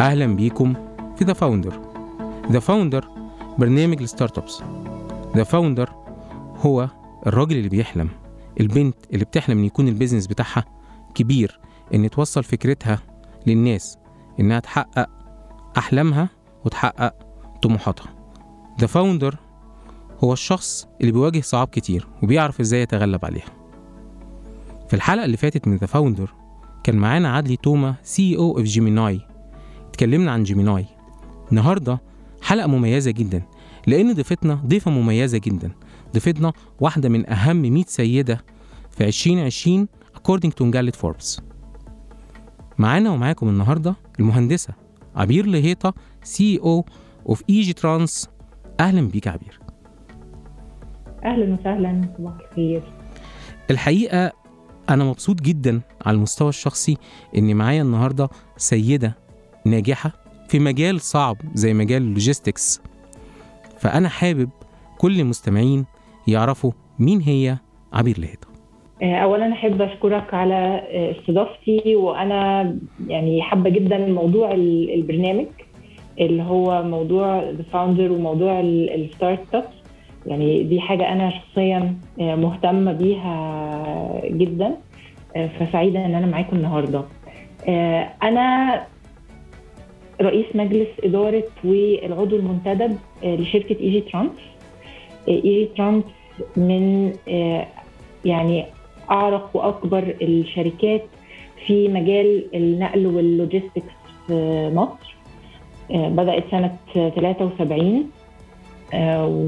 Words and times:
أهلا 0.00 0.26
بيكم 0.26 0.74
في 1.16 1.24
The 1.24 1.32
Founder 1.32 1.80
The 2.50 2.58
Founder 2.58 3.08
برنامج 3.58 4.02
ال 4.02 4.38
startups 4.38 4.62
The 5.36 5.44
Founder 5.44 5.90
هو 6.56 6.88
الراجل 7.26 7.56
اللي 7.56 7.68
بيحلم 7.68 8.08
البنت 8.60 8.96
اللي 9.12 9.24
بتحلم 9.24 9.58
إن 9.58 9.64
يكون 9.64 9.88
ال 9.88 9.92
business 9.92 10.26
بتاعها 10.26 10.64
كبير 11.14 11.60
إن 11.94 12.10
توصل 12.10 12.44
فكرتها 12.44 12.98
للناس 13.46 13.98
إنها 14.40 14.60
تحقق 14.60 15.08
أحلامها 15.78 16.28
وتحقق 16.64 17.14
طموحاتها. 17.62 18.14
The 18.80 18.86
Founder 18.86 19.36
هو 20.24 20.32
الشخص 20.32 20.88
اللي 21.00 21.12
بيواجه 21.12 21.40
صعاب 21.40 21.68
كتير 21.68 22.06
وبيعرف 22.22 22.60
إزاي 22.60 22.82
يتغلب 22.82 23.24
عليها. 23.24 23.50
في 24.88 24.94
الحلقة 24.94 25.24
اللي 25.24 25.36
فاتت 25.36 25.68
من 25.68 25.76
The 25.76 25.86
Founder 25.86 26.34
كان 26.84 26.96
معانا 26.96 27.36
عدلي 27.36 27.56
توما 27.56 27.94
CEO 28.02 28.36
of 28.36 28.64
جيميناي 28.66 29.20
اتكلمنا 29.94 30.30
عن 30.32 30.42
جيميناي. 30.42 30.84
النهارده 31.50 32.00
حلقة 32.42 32.66
مميزة 32.66 33.10
جدا 33.10 33.42
لأن 33.86 34.12
ضيفتنا 34.12 34.54
ضيفة 34.54 34.90
مميزة 34.90 35.38
جدا. 35.38 35.70
ضيفتنا 36.14 36.52
واحدة 36.80 37.08
من 37.08 37.30
أهم 37.30 37.56
100 37.62 37.84
سيدة 37.86 38.40
في 38.90 39.04
2020 39.04 39.88
according 40.16 40.50
to 40.58 40.62
مجلة 40.62 40.90
فوربس 40.90 41.40
معانا 42.78 43.10
ومعاكم 43.10 43.48
النهارده 43.48 43.94
المهندسة 44.20 44.74
عبير 45.16 45.46
لهيطة 45.46 45.94
CEO 46.22 46.58
of 46.58 47.42
ايجي 47.50 47.72
ترانس 47.72 48.28
أهلا 48.80 49.08
بيك 49.08 49.28
عبير 49.28 49.60
أهلا 51.24 51.54
وسهلا 51.54 52.08
صباح 52.18 52.34
الخير. 52.50 52.82
الحقيقة 53.70 54.32
أنا 54.90 55.04
مبسوط 55.04 55.40
جدا 55.42 55.80
على 56.06 56.14
المستوى 56.14 56.48
الشخصي 56.48 56.96
إن 57.36 57.56
معايا 57.56 57.82
النهاردة 57.82 58.28
سيدة 58.56 59.23
ناجحة 59.66 60.12
في 60.48 60.58
مجال 60.58 61.00
صعب 61.00 61.36
زي 61.54 61.74
مجال 61.74 62.02
ال 62.02 62.09
logistics. 62.09 62.82
فأنا 63.78 64.08
حابب 64.08 64.48
كل 64.98 65.20
المستمعين 65.20 65.84
يعرفوا 66.28 66.72
مين 66.98 67.20
هي 67.20 67.56
عبير 67.92 68.18
لهيطة. 68.20 68.48
آه، 69.02 69.16
اولا 69.16 69.52
أحب 69.52 69.82
أشكرك 69.82 70.34
على 70.34 70.54
آه، 70.54 71.10
استضافتي 71.20 71.96
وأنا 71.96 72.74
يعني 73.06 73.42
حابة 73.42 73.70
جدا 73.70 73.98
موضوع 73.98 74.52
ال- 74.52 74.94
البرنامج 74.94 75.46
اللي 76.20 76.42
هو 76.42 76.82
موضوع 76.82 77.42
the 77.50 77.62
founder 77.72 78.12
وموضوع 78.12 78.60
ال 78.60 79.54
startup 79.54 79.64
يعني 80.26 80.62
دي 80.62 80.80
حاجة 80.80 81.12
أنا 81.12 81.30
شخصيا 81.30 81.96
آه، 82.20 82.34
مهتمة 82.34 82.92
بيها 82.92 84.20
جدا. 84.24 84.76
فسعيدة 85.58 86.06
إن 86.06 86.14
أنا 86.14 86.26
معاكم 86.26 86.56
النهارده. 86.56 87.04
أنا 88.22 88.80
رئيس 90.20 90.46
مجلس 90.54 90.88
إدارة 91.04 91.44
والعضو 91.64 92.36
المنتدب 92.36 92.98
آه، 93.24 93.36
لشركة 93.36 93.76
إيجي 93.80 94.00
ترانس 94.00 94.30
إيجي 95.28 95.68
ترانس 95.76 96.04
من 96.56 97.12
آه، 97.28 97.66
يعني 98.24 98.64
أعرق 99.10 99.50
وأكبر 99.54 100.14
الشركات 100.22 101.04
في 101.66 101.88
مجال 101.88 102.44
النقل 102.54 103.06
وال 103.06 103.22
logistics 103.22 103.94
في 104.26 104.70
مصر. 104.74 105.14
آه، 105.90 106.08
بدأت 106.08 106.44
سنة 106.50 106.76
73 106.94 108.10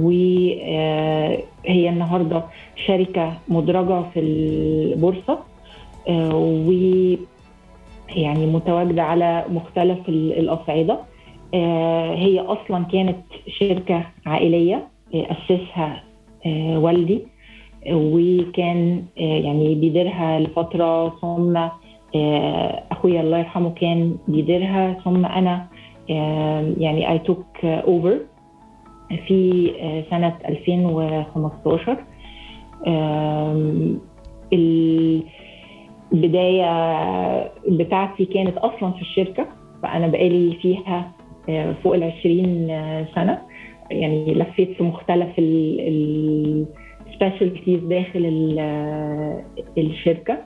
وهي 0.04 1.88
النهارده 1.88 2.44
شركة 2.86 3.38
مدرجة 3.48 4.02
في 4.14 4.20
البورصة. 4.20 5.38
آه، 6.08 6.34
و 6.36 6.72
يعني 8.08 8.46
متواجدة 8.46 9.02
على 9.02 9.44
مختلف 9.48 10.08
ال- 10.08 10.38
الأصعدة. 10.38 10.98
آه، 11.54 12.14
هي 12.14 12.40
أصلا 12.40 12.84
كانت 12.84 13.16
شركة 13.48 14.06
عائلية 14.26 14.88
آه، 15.14 15.26
أسسها 15.32 16.02
آه، 16.46 16.78
والدي. 16.78 17.22
وكان 17.92 19.04
يعني 19.16 19.74
بيديرها 19.74 20.40
لفترة 20.40 21.08
ثم 21.20 21.56
أخويا 22.92 23.20
الله 23.20 23.38
يرحمه 23.38 23.70
كان 23.70 24.16
بيديرها 24.28 24.92
ثم 25.04 25.26
أنا 25.26 25.66
يعني 26.78 27.18
I 27.18 27.20
took 27.28 27.66
over 27.86 28.14
في 29.26 29.70
سنة 30.10 30.34
2015 30.48 31.96
البداية 36.16 37.52
بتاعتي 37.68 38.24
كانت 38.24 38.56
أصلا 38.58 38.90
في 38.92 39.00
الشركة 39.00 39.46
فأنا 39.82 40.06
بقالي 40.06 40.56
فيها 40.62 41.12
آه، 41.48 41.72
فوق 41.84 41.94
العشرين 41.94 42.68
سنة 43.14 43.38
يعني 43.90 44.34
لفيت 44.34 44.72
في 44.76 44.82
مختلف 44.82 45.38
ال 45.38 45.80
ال 45.80 46.66
سبيشالتيز 47.14 47.80
داخل 47.80 48.24
ال- 48.26 49.42
الشركة 49.78 50.38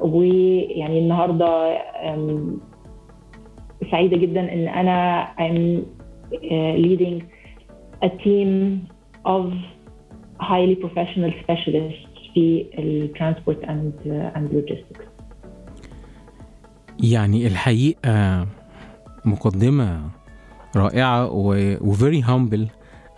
ويعني 0.00 0.98
النهارده 0.98 1.76
أم، 2.14 2.60
سعيدة 3.90 4.16
جدا 4.16 4.52
إن 4.52 4.68
أنا 4.68 5.26
I'm 5.38 5.82
leading 6.84 7.22
a 8.04 8.08
team 8.24 8.50
of 9.26 9.44
highly 10.40 10.76
professional 10.84 11.32
specialists 11.42 12.14
في 12.34 12.66
ال 12.78 12.87
transport 12.87 13.64
and 13.64 13.92
and 14.36 14.52
logistics. 14.56 15.13
يعني 17.00 17.46
الحقيقة 17.46 18.46
مقدمة 19.24 20.10
رائعة 20.76 21.28
و 21.80 21.88
very 21.88 22.22
humble 22.22 22.68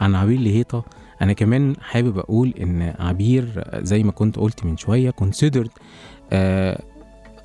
عن 0.00 0.14
عبير 0.14 0.40
لهيطة. 0.40 0.84
أنا 1.22 1.32
كمان 1.32 1.76
حابب 1.80 2.18
أقول 2.18 2.54
إن 2.60 2.94
عبير 2.98 3.64
زي 3.74 4.02
ما 4.02 4.12
كنت 4.12 4.36
قلت 4.36 4.64
من 4.64 4.76
شوية 4.76 5.10
considered 5.22 5.68
آه 6.32 6.82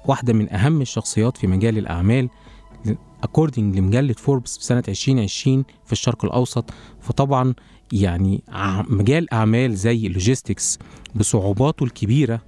واحدة 0.05 0.33
من 0.33 0.53
أهم 0.53 0.81
الشخصيات 0.81 1.37
في 1.37 1.47
مجال 1.47 1.77
الأعمال 1.77 2.29
according 3.25 3.59
لمجلة 3.59 4.13
فوربس 4.13 4.57
في 4.57 4.63
سنة 4.63 4.83
2020 4.87 5.63
في 5.85 5.91
الشرق 5.91 6.25
الأوسط. 6.25 6.69
فطبعا 7.01 7.53
يعني 7.91 8.43
مجال 8.89 9.33
أعمال 9.33 9.75
زي 9.75 10.07
اللوجيستكس 10.07 10.79
بصعوباته 11.15 11.83
الكبيرة 11.83 12.41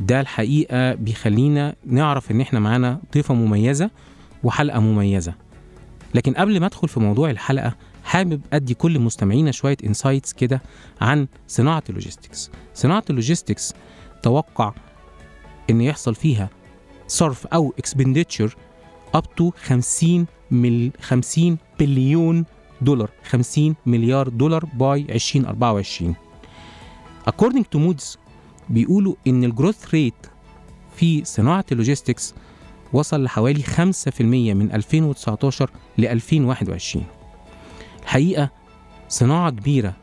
ده 0.00 0.20
الحقيقة 0.20 0.94
بيخلينا 0.94 1.74
نعرف 1.86 2.30
إن 2.30 2.40
إحنا 2.40 2.60
معانا 2.60 3.00
ضيفة 3.14 3.34
مميزة 3.34 3.90
وحلقة 4.44 4.80
مميزة. 4.80 5.34
لكن 6.14 6.34
قبل 6.34 6.60
ما 6.60 6.66
أدخل 6.66 6.88
في 6.88 7.00
موضوع 7.00 7.30
الحلقة 7.30 7.76
حابب 8.04 8.40
أدي 8.52 8.74
كل 8.74 8.98
مستمعينا 8.98 9.50
شوية 9.50 9.76
insights 9.84 10.32
كده 10.32 10.62
عن 11.00 11.26
صناعة 11.48 11.82
ال 11.88 11.94
logistics. 11.94 12.50
صناعة 12.74 13.04
ال 13.10 13.16
logistics 13.16 13.74
توقع 14.22 14.72
إن 15.70 15.80
يحصل 15.80 16.14
فيها 16.14 16.48
صرف 17.06 17.46
أو 17.46 17.74
expenditure 17.82 18.50
up 19.16 19.22
to 19.40 19.50
50 19.66 20.26
مل 20.50 20.90
50 21.00 21.58
بليون 21.78 22.44
دولار. 22.80 23.10
50 23.28 23.76
مليار 23.86 24.28
دولار 24.28 24.64
by 24.64 25.06
2024 25.10 26.14
according 27.30 27.64
to 27.74 27.78
Moody's 27.78 28.16
بيقولوا 28.68 29.14
إن 29.26 29.44
ال 29.44 29.51
growth 29.51 29.94
rate 29.94 30.26
في 30.96 31.24
صناعة 31.24 31.64
ال 31.72 31.78
logistics 31.78 32.34
وصل 32.92 33.24
لحوالي 33.24 33.62
5% 33.62 34.20
من 34.20 34.72
2019 34.72 35.70
ل 35.98 36.04
2021 36.06 37.04
الحقيقة 38.02 38.50
صناعة 39.08 39.50
كبيرة. 39.50 39.94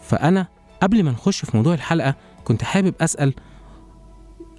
فأنا 0.00 0.46
قبل 0.82 1.02
ما 1.02 1.10
نخش 1.10 1.44
في 1.44 1.56
موضوع 1.56 1.74
الحلقة 1.74 2.14
كنت 2.44 2.62
حابب 2.62 2.94
أسأل 3.00 3.34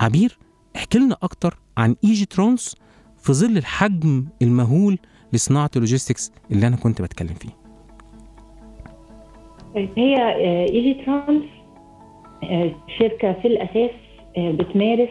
عبير 0.01 0.37
احكي 0.75 0.97
لنا 0.97 1.17
أكتر 1.23 1.59
عن 1.77 1.95
إيجي 2.03 2.25
ترانس 2.25 2.75
في 3.19 3.33
ظل 3.33 3.57
الحجم 3.57 4.25
المهول 4.41 4.97
لصناعة 5.33 5.69
ال 5.75 5.81
logistics 5.81 6.31
اللي 6.51 6.67
أنا 6.67 6.75
كنت 6.75 7.01
بتكلم 7.01 7.33
فيه. 7.33 7.49
طيب 9.75 9.89
هي 9.97 10.15
إيجي 10.69 11.03
ترانس 11.05 11.43
شركة 12.99 13.33
في 13.33 13.47
الأساس 13.47 13.89
آه، 14.37 14.51
بتمارس 14.51 15.09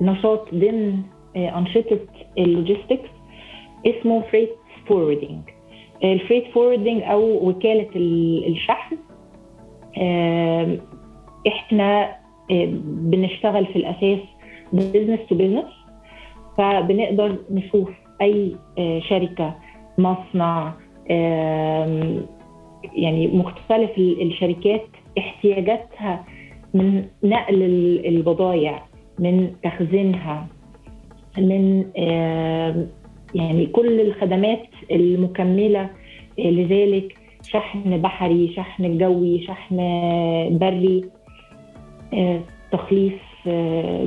نشاط 0.00 0.54
ضمن 0.54 1.02
آه، 1.36 1.58
أنشطة 1.58 1.98
ال 2.38 2.45
logistics 2.45 3.08
اسمه 3.86 4.20
freight 4.20 4.50
forwarding 4.86 5.40
ال 6.04 6.09
freight 6.09 6.44
forwarding 6.54 7.02
أو 7.02 7.48
وكالة 7.48 7.88
ال- 7.96 8.46
الشحن 8.52 8.96
آه، 9.98 10.78
إحنا 11.46 12.02
آه، 12.50 12.68
بنشتغل 12.84 13.66
في 13.66 13.76
الأساس 13.76 14.18
business 14.72 15.20
to 15.28 15.34
business 15.34 15.64
فبنقدر 16.58 17.36
نشوف 17.50 17.90
أي 18.22 18.56
آه، 18.78 18.98
شركة 19.00 19.54
مصنع 19.98 20.72
يعني 22.94 23.26
مختلف 23.26 23.98
ال- 23.98 24.22
الشركات 24.22 24.86
احتياجاتها 25.18 26.24
من 26.76 27.04
نقل 27.22 27.62
ال- 27.62 28.06
البضائع 28.06 28.82
من 29.18 29.50
تخزينها 29.62 30.46
من 31.38 31.84
يعني 33.34 33.66
كل 33.66 34.00
الخدمات 34.00 34.62
المكملة 34.90 35.90
لذلك 36.38 37.16
شحن 37.42 37.96
بحري 38.02 38.52
شحن 38.56 38.98
جوي 38.98 39.42
شحن 39.46 39.76
بري 40.60 41.04
تخليص 42.72 43.12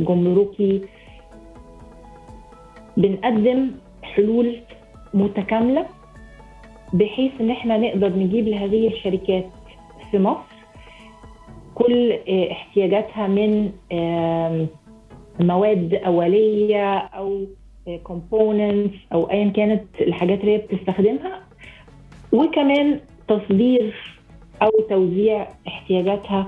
جمركي. 0.07 0.81
بنقدم 2.98 3.71
حلول 4.04 4.56
متكاملة 5.13 5.86
بحيث 6.94 7.31
إن 7.42 7.50
إحنا 7.51 7.77
نقدر 7.77 8.10
نجيب 8.16 8.48
لهذه 8.48 8.88
الشركات 8.88 9.45
في 10.12 10.19
مصر 10.19 10.59
كل 11.80 12.12
احتياجاتها 12.52 13.28
من 13.28 13.72
مواد 15.40 15.94
أولية 15.96 16.98
أو 16.98 17.46
components 18.04 18.96
أو 19.14 19.31
ايا 19.31 19.50
كانت 19.50 19.84
الحاجات 20.02 20.40
اللي 20.42 20.52
هي 20.54 20.58
بتستخدمها 20.58 21.42
وكمان 22.34 23.00
تصدير 23.28 23.96
أو 24.62 24.70
توزيع 24.90 25.48
احتياجاتها 25.68 26.48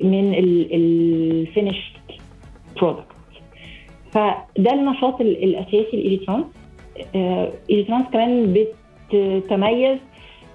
من 0.00 0.34
ال 0.72 0.85
finished 0.85 1.92
product 2.76 3.06
فده 4.10 4.72
النشاط 4.72 5.20
الأساسي 5.20 5.96
لإيجي 5.96 6.20
ترانس 6.20 6.44
إيجي 7.70 7.85
ترانس 7.85 8.06
كمان 8.12 8.54
بتتميز 9.10 9.98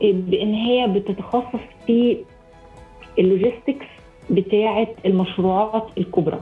بإن 0.02 0.54
هي 0.54 0.88
بتتخصص 0.88 1.60
في 1.88 2.18
ال 3.20 3.26
logistics 3.26 3.86
بتاعه 4.30 4.88
المشروعات 5.06 5.84
الكبرى. 5.98 6.40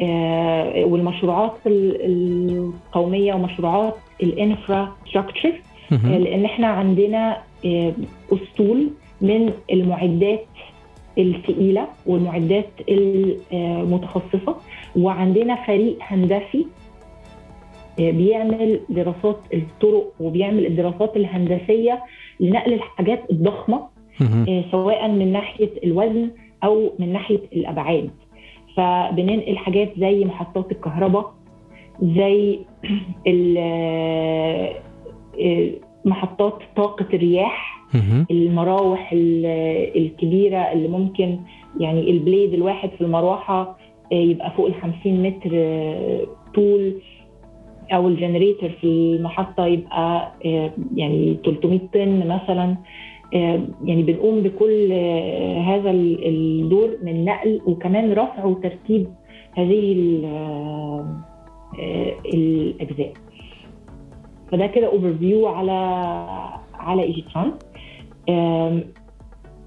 آه 0.00 0.84
والمشروعات 0.84 1.52
القومية 1.66 3.34
ومشروعات 3.34 3.94
ال 4.22 4.96
infrastructure 5.10 5.52
آه 5.92 6.18
لأن 6.18 6.44
إحنا 6.44 6.66
عندنا 6.66 7.38
آه 7.66 7.92
أسطول 8.32 8.90
من 9.20 9.52
المعدات 9.72 10.46
الثقيلة 11.18 11.88
والمعدات 12.06 12.68
المتخصصه 12.88 14.56
وعندنا 14.96 15.54
فريق 15.66 15.98
هندسي 16.00 16.66
بيعمل 17.98 18.80
دراسات 18.88 19.38
الطرق 19.54 20.12
وبيعمل 20.20 20.66
الدراسات 20.66 21.16
الهندسية 21.16 22.02
لنقل 22.40 22.72
الحاجات 22.72 23.30
الضخمة 23.30 23.88
سواء 24.70 25.08
من 25.08 25.32
ناحية 25.32 25.70
الوزن 25.84 26.30
أو 26.64 26.92
من 26.98 27.12
ناحية 27.12 27.40
الأبعاد. 27.52 28.10
فبننقل 28.76 29.56
حاجات 29.56 29.92
زي 29.98 30.24
محطات 30.24 30.72
الكهرباء 30.72 31.34
زي 32.02 32.58
محطات 36.04 36.58
طاقة 36.76 37.06
الرياح 37.14 37.78
المراوح 38.30 39.10
الكبيرة 39.96 40.58
اللي 40.58 40.88
ممكن 40.88 41.38
يعني 41.80 42.10
ال 42.10 42.17
blade 42.17 42.54
الواحد 42.54 42.90
في 42.90 43.00
المروحة 43.00 43.78
يبقى 44.12 44.50
فوق 44.50 44.66
ال 44.66 44.74
50 44.74 45.22
متر 45.22 45.50
طول 46.54 46.94
أو 47.92 48.08
ال 48.08 48.14
generator 48.14 48.70
في 48.70 48.84
المحطة 48.84 49.66
يبقى 49.66 50.32
يعني 50.96 51.38
300 51.44 51.78
طن 51.94 52.18
مثلا. 52.28 52.76
يعني 53.32 54.02
بنقوم 54.02 54.40
بكل 54.40 54.92
هذا 55.66 55.90
الدور 55.90 56.96
من 57.02 57.24
نقل 57.24 57.60
وكمان 57.66 58.12
رفع 58.12 58.44
وترتيب 58.44 59.06
هذه 59.56 59.92
الأجزاء. 62.34 63.12
فده 64.52 64.66
كده 64.66 64.86
overview 64.86 65.46
على 65.46 65.72
على 66.74 67.02
ايجيترانس 67.02 67.54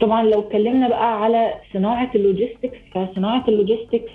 طبعا 0.02 0.24
لو 0.24 0.40
اتكلمنا 0.40 0.88
بقى 0.90 1.24
على 1.24 1.54
صناعة 1.74 2.12
ال 2.16 2.22
logistics 2.22 2.78
فصناعة 2.92 3.44
ال 3.48 3.54
logistics 3.54 4.12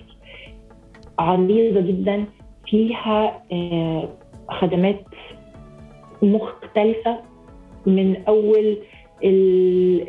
عريضة 1.19 1.81
جدا 1.81 2.25
فيها 2.66 3.43
خدمات 4.50 5.04
مختلفة 6.22 7.16
من 7.87 8.16
أول 8.28 8.76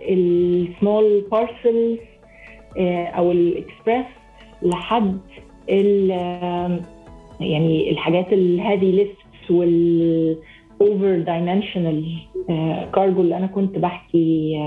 ال 0.10 0.29
small 0.29 1.26
parcels 1.32 1.98
أو 3.18 3.32
الاكسبرس 3.32 4.06
لحد 4.62 5.20
يعني 7.40 7.92
الحاجات 7.92 8.34
ال 8.34 8.43
heavy 8.43 8.92
lift 8.92 9.52
وال 9.52 10.08
over 10.08 11.20
dimensional 11.20 12.06
cargo 12.94 13.22
اللي 13.22 13.38
أنا 13.38 13.48
كنت 13.48 13.78
بحكي 13.80 14.60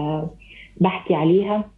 بحكي 0.76 1.14
عليها. 1.14 1.70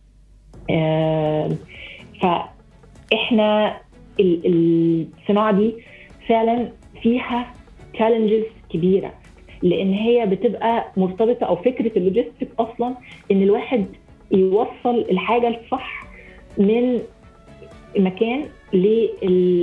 فإحنا 2.23 3.81
الصناعة 4.21 5.53
دي 5.53 5.75
فعلا 6.29 6.73
فيها 7.03 7.55
challenges 7.95 8.45
كبيرة. 8.71 9.13
لأن 9.63 9.93
هي 9.93 10.27
بتبقى 10.27 10.85
مرتبطه 10.97 11.45
أو 11.47 11.57
فكره 11.57 11.99
ال 11.99 12.04
logistic 12.04 12.49
أصلا 12.59 12.95
ان 13.31 13.43
الواحد 13.43 13.87
يوصل 14.33 15.05
الحاجة 15.11 15.49
الصح 15.49 16.03
من 16.59 16.99
مكان 17.99 18.45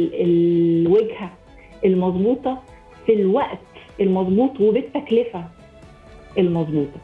للوجهه 0.09 1.31
المظبوطه 1.85 2.57
في 3.05 3.13
الوقت 3.13 3.57
المظبوط 4.01 4.61
وبالتكلفه 4.61 5.43
المظبوطه 6.37 6.99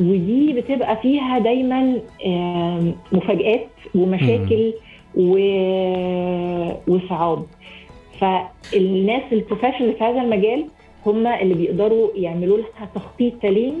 ودي 0.00 0.52
بتبقى 0.52 0.96
فيها 0.96 1.38
دايما 1.38 1.98
مفاجآت 3.12 3.66
ومشاكل 3.94 4.72
وصعاب. 6.88 7.42
فالناس 8.20 9.22
البروفيشنال 9.32 9.92
في 9.92 10.04
هذا 10.04 10.20
المجال 10.22 10.64
هم 11.06 11.26
اللي 11.26 11.54
بيقدروا 11.54 12.08
يعملوا 12.14 12.58
لها 12.58 12.90
تخطيط 12.94 13.32
سليم 13.42 13.74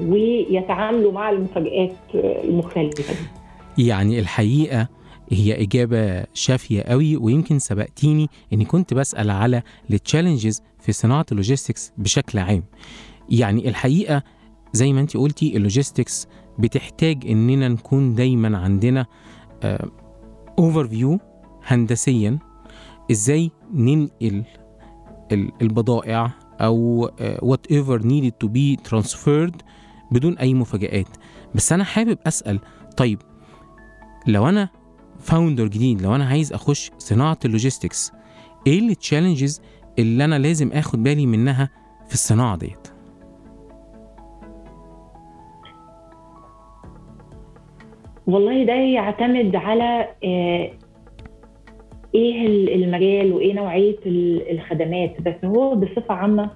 ويتعاملوا 0.00 1.12
مع 1.12 1.30
المفاجآت 1.30 1.96
المختلفة 2.14 3.14
دي. 3.14 3.86
يعني 3.86 4.18
الحقيقة 4.18 4.88
هي 5.30 5.62
إجابة 5.62 6.24
شافية 6.34 6.82
قوي 6.82 7.16
ويمكن 7.16 7.58
سبقتيني 7.58 8.28
إني 8.52 8.64
كنت 8.64 8.94
بسأل 8.94 9.30
على 9.30 9.62
ال 9.90 9.96
challenges 9.96 10.62
في 10.80 10.92
صناعة 10.92 11.26
ال 11.32 11.38
logistics 11.38 11.92
بشكل 11.98 12.38
عام. 12.38 12.64
يعني 13.30 13.68
الحقيقة 13.68 14.22
زي 14.72 14.92
ما 14.92 15.00
انت 15.00 15.16
قلتي 15.16 15.56
ال 15.56 15.63
logistics 15.63 16.28
بتحتاج 16.58 17.26
إننا 17.26 17.68
نكون 17.68 18.14
دايما 18.14 18.58
عندنا 18.58 19.06
overview 20.58 21.18
هندسيا. 21.66 22.38
إزاي 23.10 23.50
ننقل 23.74 24.42
البضائع 25.32 26.30
أو 26.60 27.10
whatever 27.42 28.00
needed 28.00 28.32
to 28.40 28.48
be 28.48 28.76
transferred 28.76 29.62
بدون 30.10 30.38
أي 30.38 30.54
مفاجآت. 30.54 31.08
بس 31.54 31.72
أنا 31.72 31.84
حابب 31.84 32.18
أسأل 32.26 32.60
طيب 32.96 33.18
لو 34.26 34.48
أنا 34.48 34.68
founder 35.18 35.66
جديد 35.66 36.02
لو 36.02 36.14
أنا 36.14 36.24
عايز 36.24 36.52
أخش 36.52 36.90
صناعة 36.98 37.38
ال 37.44 37.51
logistics 37.51 38.12
إيه 38.66 38.78
ال 38.78 38.85
challenges 38.85 39.60
اللي 39.98 40.24
أنا 40.24 40.38
لازم 40.38 40.72
آخد 40.72 41.02
بالي 41.02 41.26
منها 41.26 41.70
في 42.08 42.14
الصناعة 42.14 42.56
ديت؟ 42.56 42.88
والله 48.26 48.64
ده 48.64 48.72
يعتمد 48.72 49.56
على 49.56 50.08
إيه 52.14 52.46
المجال 52.74 53.32
وإيه 53.32 53.52
نوعية 53.54 53.96
الخدمات 54.50 55.20
بس 55.20 55.44
هو 55.44 55.74
بصفة 55.74 56.14
عامة 56.14 56.50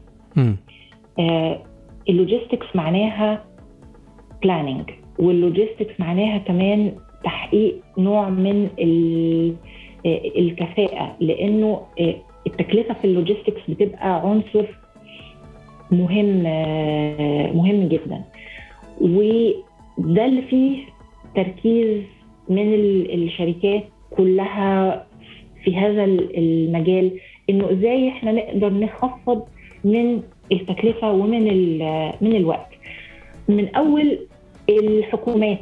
آه 1.19 1.63
ال 2.09 2.15
logistics 2.15 2.67
معناها 2.75 3.45
planning 4.43 4.91
وال 5.19 5.34
logistics 5.34 6.01
معناها 6.01 6.39
كمان 6.39 6.93
تحقيق 7.25 7.81
نوع 7.99 8.29
من 8.29 8.69
الكفاءة 10.37 11.17
لأنه 11.21 11.81
التكلفة 12.47 12.95
في 12.95 13.05
ال 13.05 13.10
logistics 13.10 13.61
بتبقى 13.69 14.21
عنصر 14.21 14.65
مهم 15.91 16.43
مهم 17.57 17.89
جدا. 17.89 18.23
وده 19.01 20.25
اللي 20.25 20.43
فيه 20.43 20.79
تركيز 21.37 22.03
من 22.49 22.75
الشركات 23.15 23.85
كلها 24.17 25.07
في 25.65 25.77
هذا 25.77 26.05
المجال 26.05 27.21
إنه 27.51 27.73
إزاي 27.73 28.09
إحنا 28.09 28.33
نقدر 28.33 28.73
نخفض 28.73 29.43
من 29.85 30.23
التكلفة 30.53 31.13
ومن 31.13 31.45
من 32.21 32.37
الوقت. 32.37 32.69
من 33.49 33.75
أول 33.75 34.19
الحكومات 34.69 35.61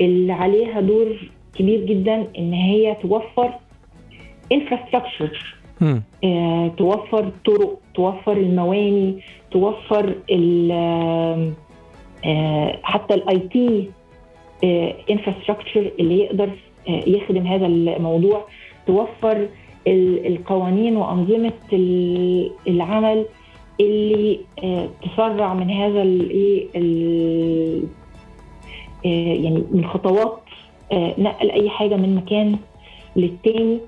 اللي 0.00 0.32
عليها 0.32 0.80
دور 0.80 1.30
كبير 1.54 1.84
جدا 1.84 2.26
إن 2.38 2.52
هي 2.52 2.96
توفر 3.02 3.54
انفراستراكشر. 4.52 5.56
آه، 6.24 6.68
توفر 6.68 7.30
طرق 7.44 7.78
توفر 7.94 8.32
المواني 8.32 9.20
توفر 9.50 10.14
آه، 12.24 12.78
حتى 12.82 13.14
ال 13.14 13.38
IT 13.38 13.90
infrastructure 15.10 15.90
اللي 16.00 16.18
يقدر 16.18 16.50
آه، 16.88 17.02
يخدم 17.06 17.46
هذا 17.46 17.66
الموضوع. 17.66 18.46
توفر 18.86 19.48
ال- 19.86 20.26
القوانين 20.26 20.96
وأنظمة 20.96 21.52
ال- 21.72 22.50
العمل 22.68 23.24
اللي 23.80 24.40
آه، 24.64 24.88
تسرع 25.02 25.54
من 25.54 25.70
هذا 25.70 26.02
الايه 26.02 26.66
ال- 26.76 27.82
آه، 29.06 29.34
يعني 29.34 29.64
من 29.72 29.84
خطوات 29.84 30.38
آه، 30.92 31.14
نقل 31.18 31.50
أي 31.50 31.70
حاجة 31.70 31.96
من 31.96 32.14
مكان 32.14 32.56
للتاني. 33.16 33.78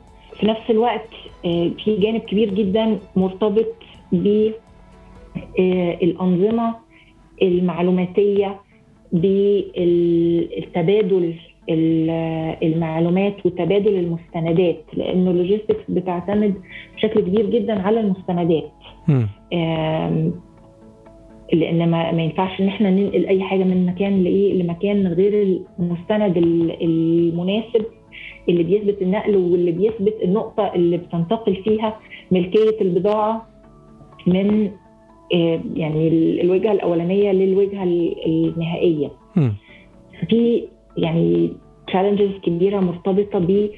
في 0.40 0.46
نفس 0.46 0.70
الوقت 0.70 1.08
في 1.42 1.96
جانب 2.00 2.20
كبير 2.20 2.54
جدا 2.54 2.98
مرتبط 3.16 3.66
بالأنظمة 5.58 6.74
المعلوماتية 7.42 8.60
بالتبادل 9.12 10.54
المعلومات 12.62 13.47
وتبادل 13.47 13.99
المستندات 13.99 14.85
لأنه 14.94 15.30
اللوجيستكس 15.30 15.83
بتعتمد 15.88 16.54
بشكل 16.97 17.21
كبير 17.21 17.50
جدا 17.50 17.83
على 17.83 18.00
المستندات. 18.00 18.71
لأن 21.52 21.90
ما, 21.90 22.12
ما 22.12 22.23
ينفعش 22.23 22.61
إن 22.61 22.68
إحنا 22.68 22.90
ننقل 22.90 23.26
أي 23.26 23.42
حاجة 23.42 23.64
من 23.64 23.87
مكان 23.87 24.25
لإيه 24.25 24.62
لمكان 24.62 25.06
غير 25.06 25.59
المستند 25.78 26.37
ال- 26.37 26.83
المناسب 26.83 27.85
اللي 28.49 28.62
بيثبت 28.62 29.02
النقل 29.02 29.37
واللي 29.37 29.73
بيثبت 29.73 30.14
النقطة 30.25 30.75
اللي 30.75 30.97
بتنتقل 30.97 31.56
فيها 31.56 31.99
ملكية 32.30 32.80
البضاعة 32.80 33.47
من 34.26 34.71
يعني 35.76 36.09
ال- 36.09 36.40
الوجهة 36.40 36.73
الأولانية 36.73 37.33
للوجهة 37.33 37.83
ال- 37.85 38.14
النهائية. 38.26 39.11
في 40.28 40.64
يعني 40.96 41.52
challenges 41.87 42.30
كبيرة 42.42 42.80
مرتبطة 42.80 43.38
ب 43.38 43.70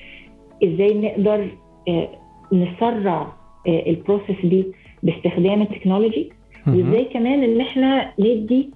إزاي 0.64 0.94
نقدر 0.94 1.48
آه، 1.88 2.08
نسرع 2.52 3.32
ال 3.66 3.75
process 3.75 4.36
دي 4.44 4.66
باستخدام 5.02 5.62
ال 5.62 5.68
technology. 5.68 6.32
وإزاي 6.66 7.04
كمان 7.04 7.42
إن 7.42 7.60
إحنا 7.60 8.12
ندي 8.18 8.70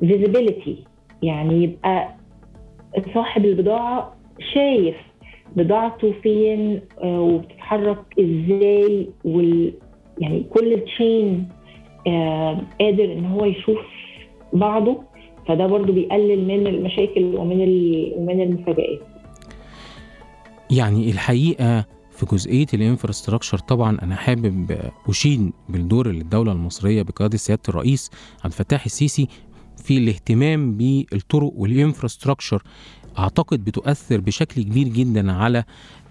visibility 0.00 0.84
يعني 1.22 1.62
يبقى 1.64 2.14
صاحب 3.14 3.44
البضاعة 3.44 4.14
شايف 4.54 4.96
بضاعته 5.56 6.12
فين 6.22 6.80
آه، 7.02 7.20
وبتتحرك 7.20 7.98
إزاي 8.20 9.08
وال 9.24 9.72
يعني 10.18 10.44
كل 10.50 10.72
التشين 10.72 11.48
آه، 12.06 12.60
قادر 12.80 13.04
إن 13.12 13.24
هو 13.24 13.44
يشوف 13.44 13.78
بعضه 14.52 15.02
فده 15.48 15.66
برضو 15.66 15.92
بيقلل 15.92 16.44
من 16.48 16.66
المشاكل 16.66 17.24
ومن 17.24 17.60
ومن 18.16 18.40
المفاجآت. 18.42 19.00
يعني 20.70 21.10
الحقيقة 21.10 21.84
في 22.10 22.26
جزئية 22.26 22.66
الانفراستراكشر 22.74 23.58
طبعا 23.58 23.98
أنا 24.02 24.16
حابب 24.16 24.78
اشيد 25.08 25.52
بالدور 25.68 26.10
اللي 26.10 26.20
الدولة 26.22 26.52
المصرية 26.52 27.02
بقيادة 27.02 27.36
سيادة 27.36 27.62
الرئيس 27.68 28.10
عبد 28.36 28.44
الفتاح 28.46 28.84
السيسي 28.84 29.28
في 29.76 29.98
الاهتمام 29.98 30.76
بالطرق 30.76 31.52
وال 31.56 31.68
infrastructure. 31.68 32.62
أعتقد 33.18 33.64
بتؤثر 33.64 34.20
بشكل 34.20 34.62
كبير 34.62 34.88
جدا 34.88 35.32
على 35.32 35.64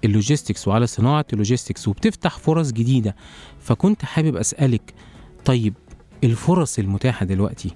ال 0.06 0.12
logistics 0.12 0.68
وعلى 0.68 0.88
صناعة 0.88 1.26
ال 1.34 1.39
logistics 1.39 1.88
وبتفتح 1.88 2.38
فرص 2.38 2.72
جديدة. 2.72 3.16
فكنت 3.60 4.06
حابب 4.06 4.36
أسألك 4.36 4.94
طيب 5.46 5.74
الفرص 6.24 6.80
المتاحة 6.80 7.26
دلوقتي 7.26 7.70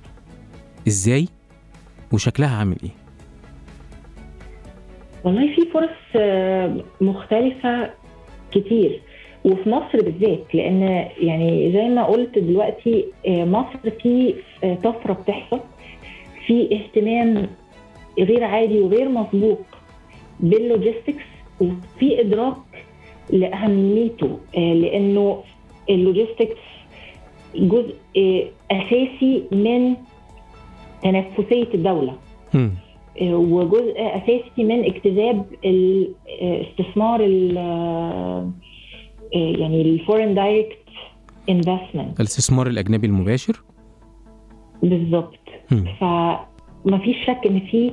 إزاي؟ 0.87 1.27
وشكلها 2.13 2.57
عامل 2.57 2.77
إيه؟ 2.83 2.89
والله 5.23 5.55
في 5.55 5.61
فرص 5.73 5.89
آه، 6.15 6.75
مختلفة 7.01 7.89
كتير 8.51 9.01
وفي 9.45 9.69
مصر 9.69 10.01
بالذات 10.01 10.55
لأن 10.55 10.81
يعني 11.19 11.71
زي 11.73 11.87
ما 11.87 12.05
قلت 12.05 12.39
دلوقتي 12.39 13.05
آه، 13.27 13.45
مصر 13.45 13.89
في 14.01 14.35
آه، 14.63 14.75
طفرة 14.75 15.13
بتحصل 15.13 15.59
في 16.47 16.75
اهتمام 16.75 17.47
غير 18.19 18.43
عادي 18.43 18.79
وغير 18.79 19.09
مسبوق 19.09 19.61
بال 20.39 20.55
logistics 20.55 21.24
وفي 21.61 22.21
إدراك 22.21 22.55
لأهميته 23.29 24.39
آه، 24.57 24.73
لأنه 24.73 25.43
ال 25.89 25.96
logistics 25.96 26.57
جزء 27.55 27.95
أساسي 28.71 29.43
من 29.51 29.95
تنافسية 31.03 31.73
الدولة. 31.73 32.13
مم. 32.53 32.71
وجزء 33.31 33.93
أساسي 33.97 34.63
من 34.63 34.83
اجتذاب 34.83 35.45
الاستثمار 35.65 37.19
ال- 37.23 38.51
يعني 39.33 39.81
ال 39.81 39.88
foreign 39.88 40.33
direct 40.36 40.77
investment 41.50 42.19
الاستثمار 42.19 42.67
الأجنبي 42.67 43.07
المباشر؟ 43.07 43.63
بالظبط. 44.83 45.39
مم. 45.71 45.85
فما 45.99 46.97
فيش 47.03 47.17
شك 47.25 47.41
إن 47.47 47.59
في 47.59 47.91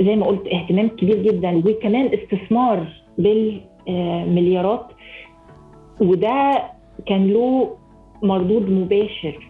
زي 0.00 0.16
ما 0.16 0.26
قلت 0.26 0.46
اهتمام 0.46 0.88
كبير 0.88 1.22
جدا 1.22 1.56
وكمان 1.56 2.10
استثمار 2.14 2.86
بالمليارات 3.18 4.86
وده 6.00 6.62
كان 7.06 7.26
له 7.32 7.76
مردود 8.22 8.70
مباشر. 8.70 9.48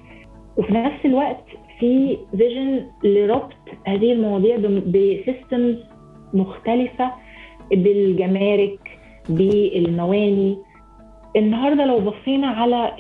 وفي 0.56 0.73
نفس 0.73 1.04
الوقت 1.06 1.44
في 1.83 2.19
vision 2.37 2.87
لربط 3.05 3.53
هذه 3.87 4.12
المواضيع 4.12 4.57
ب 4.87 4.98
systems 4.98 5.76
مختلفة 6.35 7.12
بالجمارك 7.71 8.79
بالمواني. 9.29 10.59
النهارده 11.37 11.85
لو 11.85 11.99
بصينا 12.01 12.47
على 12.47 12.93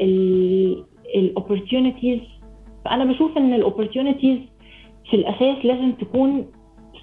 ال 1.14 1.22
opportunities 1.22 2.20
فأنا 2.84 3.04
بشوف 3.04 3.36
إن 3.38 3.54
ال 3.54 3.60
opportunities 3.60 4.38
في 5.10 5.16
الأساس 5.16 5.64
لازم 5.64 5.92
تكون 5.92 6.46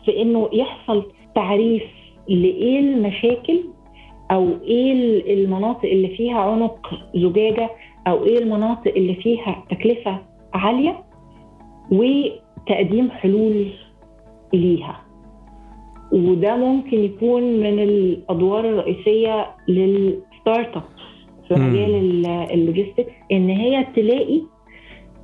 في 0.06 0.22
إنه 0.22 0.50
يحصل 0.54 1.12
تعريف 1.36 1.84
لإيه 2.30 2.80
المشاكل 2.80 3.60
أو 4.32 4.48
إيه 4.64 4.94
المناطق 5.34 5.90
اللي 5.90 6.08
فيها 6.08 6.40
عنق 6.40 6.90
زجاجة 7.16 7.70
أو 8.08 8.24
إيه 8.26 8.40
المناطق 8.40 8.94
اللي 8.96 9.16
فيها 9.16 9.66
تكلفة 9.70 10.20
عالية. 10.54 11.09
وتقديم 11.92 13.12
حلول 13.12 13.68
ليها 14.54 15.02
وده 16.12 16.56
ممكن 16.56 17.00
يكون 17.04 17.44
من 17.44 17.80
الأدوار 17.80 18.66
الرئيسية 18.70 19.48
لل 19.68 20.76
startup 20.78 20.84
في. 21.50 21.56
مجال 21.56 21.96
ال- 21.96 22.26
ال 22.54 22.60
logistics 22.60 23.12
إن 23.32 23.50
هي 23.50 23.88
تلاقي 23.96 24.42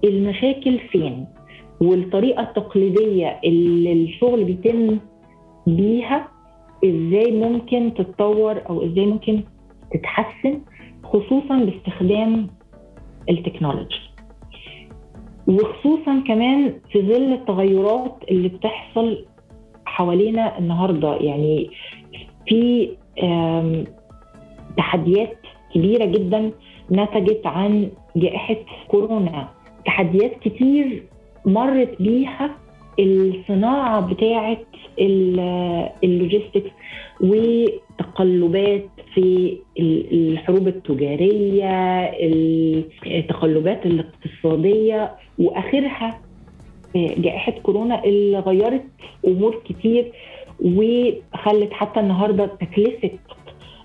المشاكل 0.04 0.80
فين 0.80 1.26
والطريقة 1.82 2.44
التقليدية 2.44 3.40
اللي 3.46 3.94
الشغل 3.94 4.44
بيتم 4.44 5.00
بيها 5.68 6.28
إزاي 6.86 7.32
ممكن 7.32 7.94
تتطور 7.94 8.62
أو 8.70 8.86
إزاي 8.86 9.06
ممكن 9.06 9.44
تتحسن 9.94 10.62
خصوصا 11.04 11.58
باستخدام 11.60 12.48
ال 13.30 13.36
technology 13.36 14.00
وخصوصا 15.48 16.24
كمان 16.28 16.74
في 16.92 17.02
ظل 17.02 17.34
التغيرات 17.34 18.16
اللي 18.32 18.48
بتحصل 18.50 19.26
حوالينا 19.86 20.58
النهارده. 20.60 21.16
يعني 21.16 21.70
في 22.48 22.90
تحديات 24.78 25.38
كبيرة 25.74 26.06
جدا 26.06 26.52
نتجت 26.92 27.42
عن 27.46 27.90
جائحة 28.16 28.56
كورونا. 28.88 29.50
تحديات 29.86 30.40
كتير 30.40 31.04
مرت 31.46 32.02
بيها 32.02 32.56
الصناعة 33.00 34.14
بتاعه 34.14 34.58
ال- 35.00 35.90
اللوجيستكس 36.04 36.72
وتقلبات 37.22 38.86
في 39.14 39.58
ال- 39.80 40.32
الحروب 40.34 40.68
التجارية 40.68 42.04
التقلبات 43.06 43.86
الاقتصادية. 43.86 45.12
وآخرها 45.40 46.22
جائحة 46.96 47.52
كورونا 47.52 48.04
اللي 48.04 48.40
غيرت 48.40 48.86
أمور 49.28 49.62
كتير 49.66 50.12
وخلت 50.62 51.74
حتى 51.74 52.00
النهارده 52.00 52.46
تكلفة 52.46 53.12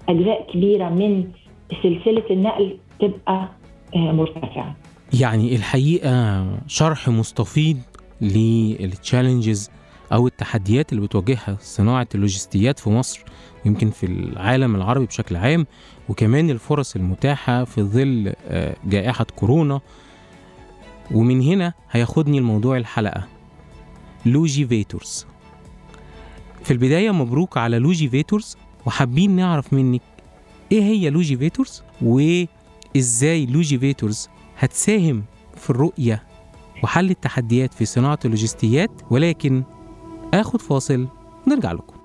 أجزاء 0.09 0.53
كبيرة 0.53 0.89
من 0.89 1.25
سلسلة 1.83 2.23
النقل 2.31 2.79
تبقى 3.01 3.49
آه، 3.97 4.13
مرتفعة. 4.13 4.77
يعني 5.21 5.57
الحقيقة 5.57 6.47
شرح 6.67 7.09
مستفيض 7.09 7.77
للتشالنجز 8.21 9.71
أو 10.13 10.27
التحديات 10.27 10.93
اللي 10.93 11.07
بتواجهها 11.07 11.57
صناعة 11.61 12.09
اللوجستيات 12.15 12.79
في 12.79 12.91
مصر 12.91 13.21
ويمكن 13.67 13.91
في 13.91 14.07
العالم 14.07 14.75
العربي 14.77 15.07
بشكل 15.07 15.37
عام 15.37 15.67
وكمان 16.09 16.51
الفرص 16.51 16.97
المتاحة 16.97 17.65
في 17.65 17.83
ظل 17.83 18.33
آه، 18.49 18.77
جائحة 18.85 19.27
كورونا 19.37 19.81
ومن 21.11 21.43
هنا 21.43 21.73
هياخدني 21.91 22.39
الموضوع 22.39 22.77
الحلقة. 22.77 23.29
Logivators. 24.27 25.27
في 26.65 26.71
البداية 26.71 27.11
مبروك 27.11 27.59
على 27.59 27.79
Logivators 27.79 28.57
وحابين 28.87 29.37
نعرف 29.37 29.73
منك 29.73 30.01
إيه 30.73 30.83
هي 30.83 31.11
Logivators 31.11 31.83
وإزاي 32.03 33.47
Logivators 33.47 34.29
هتساهم 34.59 35.25
في 35.57 35.71
الرؤية 35.71 36.23
وحل 36.83 37.11
التحديات 37.11 37.75
في 37.75 37.85
صناعة 37.85 38.19
اللوجستيات. 38.25 38.91
ولكن 39.11 39.63
آخد 40.35 40.61
فاصل 40.61 41.09
نرجع 41.49 41.73
لكم. 41.73 42.00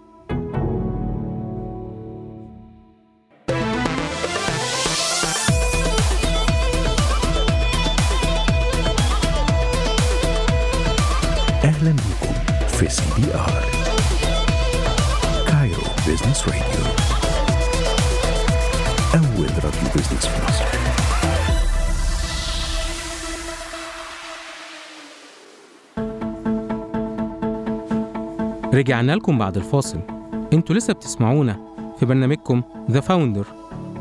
رجعنا 28.75 29.15
لكم 29.15 29.37
بعد 29.37 29.57
الفاصل. 29.57 29.99
أنتوا 30.53 30.75
لسه 30.75 30.93
بتسمعونا 30.93 31.75
في 31.99 32.05
برنامجكم 32.05 32.61
The 32.91 32.99
Founder 32.99 33.47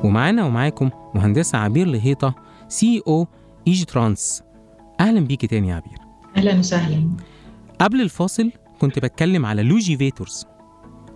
ومعانا 0.04 0.44
ومعاكم 0.44 0.90
مهندسة 1.14 1.58
عبير 1.58 1.86
لهيطة 1.86 2.34
CEO 2.68 3.26
ايجي 3.66 3.84
ترانس. 3.84 4.42
أهلا 5.00 5.20
بيكي 5.20 5.46
تاني 5.46 5.68
يا 5.68 5.74
عبير. 5.74 5.98
أهلا 6.36 6.58
وسهلا. 6.58 7.10
قبل 7.80 8.00
الفاصل 8.00 8.50
كنت 8.80 8.98
بتكلم 8.98 9.46
على 9.46 9.62
Logivators 9.62 10.46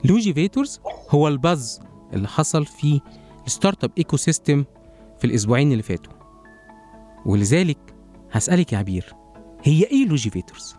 Logivators 0.05 0.81
هو 1.11 1.29
ال 1.29 1.39
buzz 1.39 1.81
اللي 2.13 2.29
حصل 2.29 2.67
في 2.67 3.01
ال 3.47 3.51
startup 3.51 3.85
ecosystem 3.85 4.65
في 5.19 5.25
الأسبوعين 5.27 5.73
اللي 5.73 5.83
فاتوا. 5.83 6.13
ولذلك 7.27 7.79
هسألك 8.33 8.73
يا 8.73 8.79
عبير 8.79 9.15
هي 9.63 9.85
إيه 9.85 10.07
Logivators؟ 10.07 10.77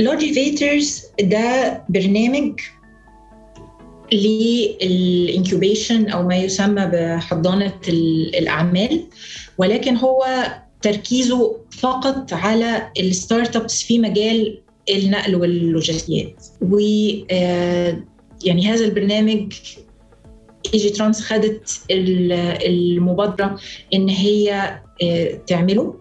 Logivators 0.00 1.02
ده 1.20 1.82
برنامج 1.88 2.60
لل 4.12 4.45
incubation 4.45 6.08
أو 6.08 6.22
ما 6.28 6.36
يسمى 6.36 6.86
بحضانة 6.92 7.72
ال- 7.88 8.36
الأعمال 8.36 9.04
ولكن 9.58 9.96
هو 9.96 10.24
تركيزه 10.82 11.56
فقط 11.70 12.32
على 12.32 12.88
ال 13.00 13.56
startups 13.56 13.82
في 13.82 13.98
مجال 13.98 14.58
النقل 14.90 15.34
واللوجستيات. 15.36 16.44
و 16.60 16.78
آه، 17.30 17.96
يعني 18.44 18.66
هذا 18.66 18.84
البرنامج 18.84 19.52
إيجي 20.74 20.90
ترانس 20.90 21.20
خدت 21.20 21.80
ال- 21.90 22.32
المبادرة 22.66 23.58
إن 23.94 24.08
هي 24.08 24.78
آه، 25.02 25.40
تعمله 25.46 25.94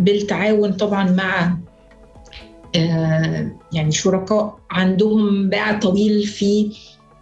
بالتعاون 0.00 0.72
طبعا 0.72 1.10
مع 1.10 1.56
يعني 3.72 3.92
شركاء 3.92 4.58
عندهم 4.70 5.48
باع 5.48 5.78
طويل 5.78 6.22
في 6.26 6.72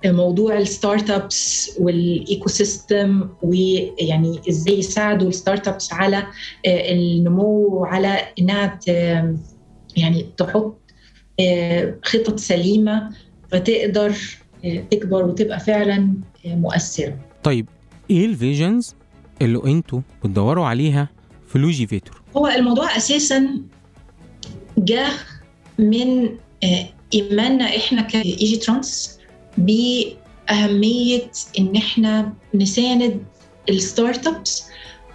موضوع 0.05 0.59
ال 0.59 1.11
startups 1.11 1.71
وال 1.81 2.49
ecosystem 2.49 3.29
ويعني 3.43 4.41
إزاي 4.49 4.79
يساعدوا 4.79 5.29
ال 5.29 5.69
startups 5.69 5.93
على 5.93 6.17
آه، 6.67 6.93
النمو 6.93 7.69
وعلى 7.69 8.19
إنها 8.39 8.79
يعني 9.97 10.27
تحط 10.37 10.81
آه، 11.41 11.95
خطط 12.03 12.39
سليمة 12.39 13.11
فتقدر 13.51 14.17
آه، 14.65 14.85
تكبر 14.91 15.25
وتبقى 15.25 15.61
فعلا 15.61 16.15
آه، 16.47 16.55
مؤثرة. 16.55 17.19
طيب 17.43 17.69
إيه 18.11 18.27
ال 18.27 18.35
visions 18.35 18.95
اللي 19.43 19.61
أنتوا 19.65 20.01
بتدوروا 20.25 20.67
عليها 20.67 21.09
في 21.49 21.59
Loginnovators؟ 21.59 22.23
هو 22.37 22.47
الموضوع 22.47 22.97
أساسا 22.97 23.61
جه 24.79 25.07
من 25.79 26.29
آه، 26.65 26.87
إيماننا 27.15 27.77
إحنا 27.77 28.03
كإيجي 28.03 28.57
ترانس 28.57 29.19
بأهمية 29.59 31.31
إن 31.59 31.77
إحنا 31.77 32.33
نساند 32.55 33.23
ال 33.69 34.27
startups 34.27 34.65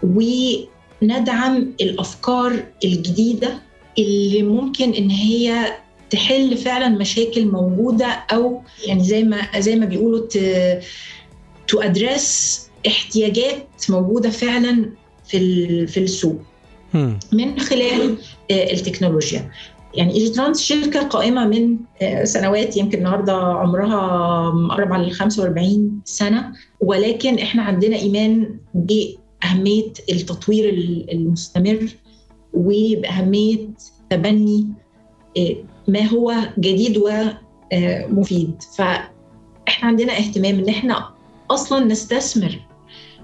وندعم 0.03 1.73
الأفكار 1.81 2.63
الجديدة 2.83 3.59
اللي 3.97 4.43
ممكن 4.43 4.93
إن 4.93 5.09
هي 5.09 5.75
تحل 6.09 6.57
فعلا 6.57 6.89
مشاكل 6.89 7.45
موجودة 7.45 8.05
أو 8.05 8.61
يعني 8.85 9.03
زي 9.03 9.23
ما 9.23 9.59
زي 9.59 9.75
ما 9.75 9.85
بيقولوا 9.85 10.27
to 11.67 11.81
address 11.81 12.61
احتياجات 12.87 13.67
موجودة 13.89 14.29
فعلا 14.29 14.89
في 15.27 15.87
في 15.87 15.99
السوق. 15.99 16.41
من 17.31 17.59
خلال 17.59 18.17
آه، 18.51 18.73
التكنولوجيا 18.73 19.51
يعني 19.93 20.13
إيجي 20.13 20.29
ترانس 20.29 20.61
شركة 20.61 21.03
قائمة 21.07 21.47
من 21.47 21.77
آه، 22.01 22.23
سنوات 22.23 22.77
يمكن 22.77 22.97
النهارده 22.97 23.33
عمرها 23.33 24.51
مقرب 24.51 24.93
على 24.93 25.03
ال 25.07 25.11
45 25.11 26.01
سنة. 26.05 26.53
ولكن 26.81 27.39
إحنا 27.39 27.63
عندنا 27.63 27.95
إيمان 27.95 28.59
بأهمية 28.73 29.93
التطوير 30.11 30.69
ال- 30.69 31.11
المستمر 31.11 31.87
وبأهمية 32.53 33.67
تبني 34.09 34.67
آه، 35.37 35.55
ما 35.87 36.03
هو 36.07 36.33
جديد 36.59 37.01
ومفيد 37.03 38.63
فإحنا 38.77 39.87
عندنا 39.87 40.17
اهتمام 40.17 40.59
إن 40.59 40.69
إحنا 40.69 41.09
أصلا 41.51 41.85
نستثمر 41.85 42.59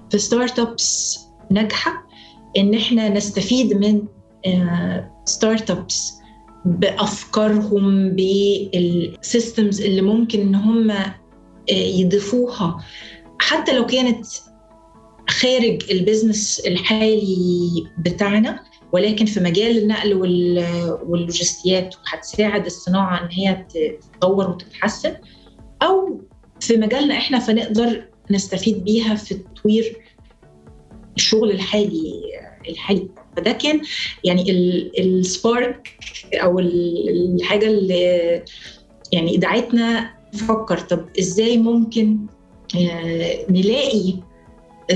في 0.09 0.17
startups 0.17 1.19
ناجحة 1.51 2.07
إن 2.57 2.73
إحنا 2.73 3.09
نستفيد 3.09 3.73
من 3.73 4.01
startups 5.25 6.13
بأفكارهم 6.65 8.09
بال 8.09 8.48
systems 8.48 9.81
اللي 9.81 10.01
ممكن 10.01 10.39
إن 10.41 10.55
هم 10.55 10.91
آه، 10.91 11.05
يضيفوها. 11.73 12.83
حتى 13.39 13.73
لو 13.75 13.85
كانت 13.85 14.25
خارج 15.29 15.91
ال 15.91 15.99
business 15.99 16.59
الحالي 16.59 17.67
بتاعنا 17.99 18.59
ولكن 18.93 19.25
في 19.25 19.39
مجال 19.39 19.77
النقل 19.77 20.13
وال- 20.13 20.97
واللوجستيات 21.07 21.95
وهتساعد 21.95 22.65
الصناعة 22.65 23.23
إن 23.23 23.29
هي 23.31 23.65
تتطور 23.69 24.49
وتتحسن. 24.49 25.13
أو 25.83 26.21
في 26.59 26.77
مجالنا 26.77 27.17
إحنا 27.17 27.39
فنقدر 27.39 28.03
نستفيد 28.31 28.83
بيها 28.83 29.15
في 29.15 29.33
تطوير 29.33 29.97
الشغل 31.17 31.51
الحالي 31.51 32.13
الحالي 32.69 33.07
فده 33.37 33.51
كان 33.51 33.81
يعني 34.23 34.51
السبارك 34.99 35.97
أو 36.33 36.59
ال- 36.59 37.35
الحاجة 37.35 37.65
اللي 37.67 38.43
يعني 39.11 39.37
دعتنا 39.37 40.09
نفكر 40.33 40.77
طب 40.79 41.05
إزاي 41.19 41.57
ممكن 41.57 42.17
آه، 42.75 43.45
نلاقي 43.49 44.13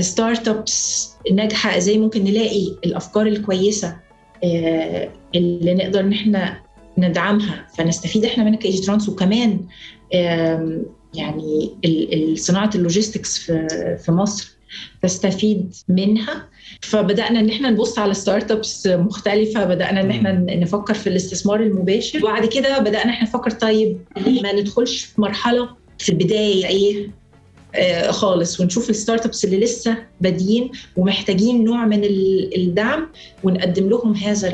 ستارت 0.00 0.48
ابس 0.48 1.10
ناجحة؟ 1.32 1.76
إزاي 1.76 1.98
ممكن 1.98 2.24
نلاقي 2.24 2.66
الأفكار 2.84 3.26
الكويسة 3.26 3.96
آه، 4.44 5.08
اللي 5.34 5.74
نقدر 5.74 6.00
إن 6.00 6.12
إحنا 6.12 6.60
ندعمها؟ 6.98 7.66
فنستفيد 7.78 8.24
إحنا 8.24 8.44
منها 8.44 8.58
كإيجي 8.58 8.82
ترانس. 8.82 9.08
وكمان 9.08 9.60
يعني 11.14 11.70
صناعة 12.36 12.70
ال 12.74 12.80
logistics 12.80 13.38
في 14.04 14.06
مصر. 14.12 14.56
تستفيد 15.02 15.74
منها. 15.88 16.48
فبدأنا 16.80 17.40
إن 17.40 17.50
إحنا 17.50 17.70
نبص 17.70 17.98
على 17.98 18.14
startups 18.14 18.86
مختلفة 18.86 19.64
بدأنا 19.64 20.00
إن 20.00 20.10
إحنا 20.10 20.32
نفكر 20.32 20.94
في 20.94 21.06
الاستثمار 21.06 21.60
المباشر. 21.60 22.18
وبعد 22.18 22.46
كده 22.46 22.78
بدأنا 22.78 23.10
إحنا 23.10 23.28
نفكر 23.28 23.50
طيب 23.50 23.98
ليه 24.16 24.42
ما 24.42 24.52
ندخلش 24.52 25.04
في 25.04 25.20
مرحلة 25.20 25.68
في 25.98 26.08
البداية 26.08 26.66
إيه 26.66 27.10
آه 27.74 28.10
خالص 28.10 28.60
ونشوف 28.60 28.90
ال 28.90 29.26
startups 29.26 29.44
اللي 29.44 29.60
لسه 29.60 29.96
بادئين 30.20 30.70
ومحتاجين 30.96 31.64
نوع 31.64 31.86
من 31.86 32.04
ال- 32.04 32.56
الدعم 32.56 33.08
ونقدم 33.44 33.88
لهم 33.88 34.14
هذا 34.14 34.48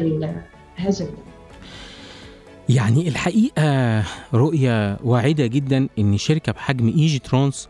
هذا 0.76 1.04
ال 1.04 1.10
يعني 2.68 3.08
الحقيقة 3.08 4.04
رؤية 4.34 4.98
واعدة 5.04 5.46
جدا 5.46 5.88
إن 5.98 6.18
شركة 6.18 6.52
بحجم 6.52 6.88
إيجي 6.88 7.18
ترانس 7.18 7.68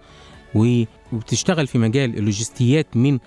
و- 0.54 0.82
وبتشتغل 1.16 1.66
في 1.66 1.78
مجال 1.78 2.18
اللوجستيات 2.18 2.96
من 2.96 3.18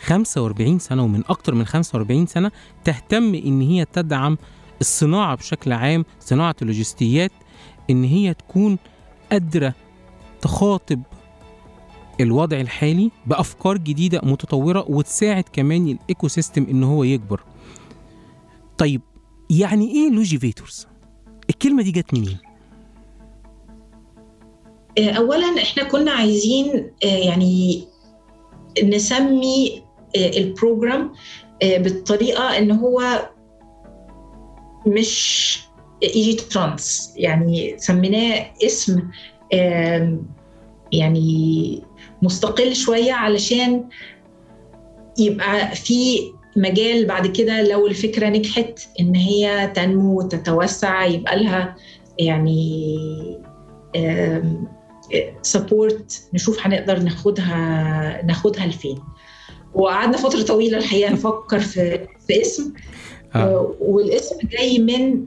45 0.00 0.78
سنة 0.78 1.02
ومن 1.04 1.22
أكتر 1.28 1.54
من 1.54 1.64
45 1.64 2.26
سنة 2.26 2.50
تهتم 2.84 3.34
إن 3.34 3.60
هي 3.60 3.84
تدعم 3.84 4.38
الصناعة 4.80 5.36
بشكل 5.36 5.72
عام 5.72 6.04
صناعة 6.20 6.56
اللوجستيات 6.62 7.32
إن 7.90 8.04
هي 8.04 8.34
تكون 8.34 8.78
قادرة 9.32 9.74
تخاطب 10.40 11.02
الوضع 12.20 12.60
الحالي 12.60 13.10
بأفكار 13.26 13.76
جديدة 13.78 14.20
متطورة 14.22 14.84
وتساعد 14.88 15.44
كمان 15.52 15.88
ال 15.88 16.28
ecosystem 16.28 16.66
إن 16.70 16.82
هو 16.84 17.04
يكبر. 17.04 17.40
طيب 18.78 19.00
يعني 19.50 19.90
إيه 19.90 20.10
لوجيفيتورز؟ 20.10 20.86
الكلمة 21.50 21.82
دي 21.82 21.90
جت 21.90 22.14
منين؟ 22.14 22.38
اولا 24.98 25.62
إحنا 25.62 25.84
كنا 25.84 26.10
عايزين 26.10 26.90
آه، 27.04 27.06
يعني 27.06 27.84
نسمي 28.84 29.82
آه، 30.16 30.28
ال 30.38 30.47
program 30.47 31.12
آه، 31.62 31.78
بالطريقة 31.78 32.58
إن 32.58 32.70
هو 32.70 33.28
مش 34.86 35.58
إيجي 36.02 36.32
ترانس 36.32 37.14
يعني 37.16 37.74
سميناه 37.78 38.50
اسم 38.64 39.02
يعني 40.92 41.82
مستقل 42.22 42.74
شوية 42.74 43.12
علشان 43.12 43.88
يبقى 45.18 45.74
في 45.74 46.18
مجال 46.56 47.06
بعد 47.06 47.26
كده 47.26 47.62
لو 47.62 47.86
الفكرة 47.86 48.28
نجحت 48.28 48.80
إن 49.00 49.14
هي 49.14 49.72
تنمو 49.74 50.18
وتتوسع 50.18 51.04
يبقى 51.04 51.44
لها 51.44 51.76
يعني 52.18 52.98
support 55.42 56.22
نشوف 56.34 56.66
هنقدر 56.66 56.98
ناخدها 56.98 58.22
ناخدها 58.26 58.66
لفين. 58.66 58.98
وقعدنا 59.74 60.16
فترة 60.16 60.42
طويلة 60.42 60.78
الحقيقة 60.78 61.12
نفكر 61.12 61.58
في 61.60 62.06
في 62.26 62.40
اسم. 62.40 62.72
آه. 63.34 63.38
آه. 63.38 63.74
والاسم 63.80 64.36
جاي 64.50 64.78
من 64.78 65.26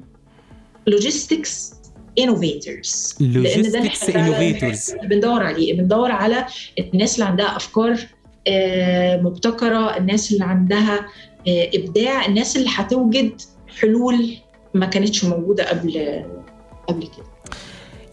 logistics 0.87 1.73
innovators 2.19 3.15
logistics 3.19 4.09
innovators 4.09 4.91
بندور 5.03 5.43
عليه. 5.43 5.73
بندور 5.73 6.11
على 6.11 6.45
الناس 6.79 7.13
اللي 7.15 7.25
عندها 7.25 7.55
أفكار 7.55 7.99
آه، 8.47 9.21
مبتكرة 9.21 9.97
الناس 9.97 10.31
اللي 10.31 10.43
عندها 10.43 10.99
آه، 11.47 11.69
إبداع 11.73 12.25
الناس 12.25 12.57
اللي 12.57 12.69
هتوجد 12.75 13.41
حلول 13.79 14.37
ما 14.73 14.85
كانتش 14.85 15.25
موجودة 15.25 15.69
قبل 15.69 16.23
قبل 16.87 17.07
كده. 17.07 17.30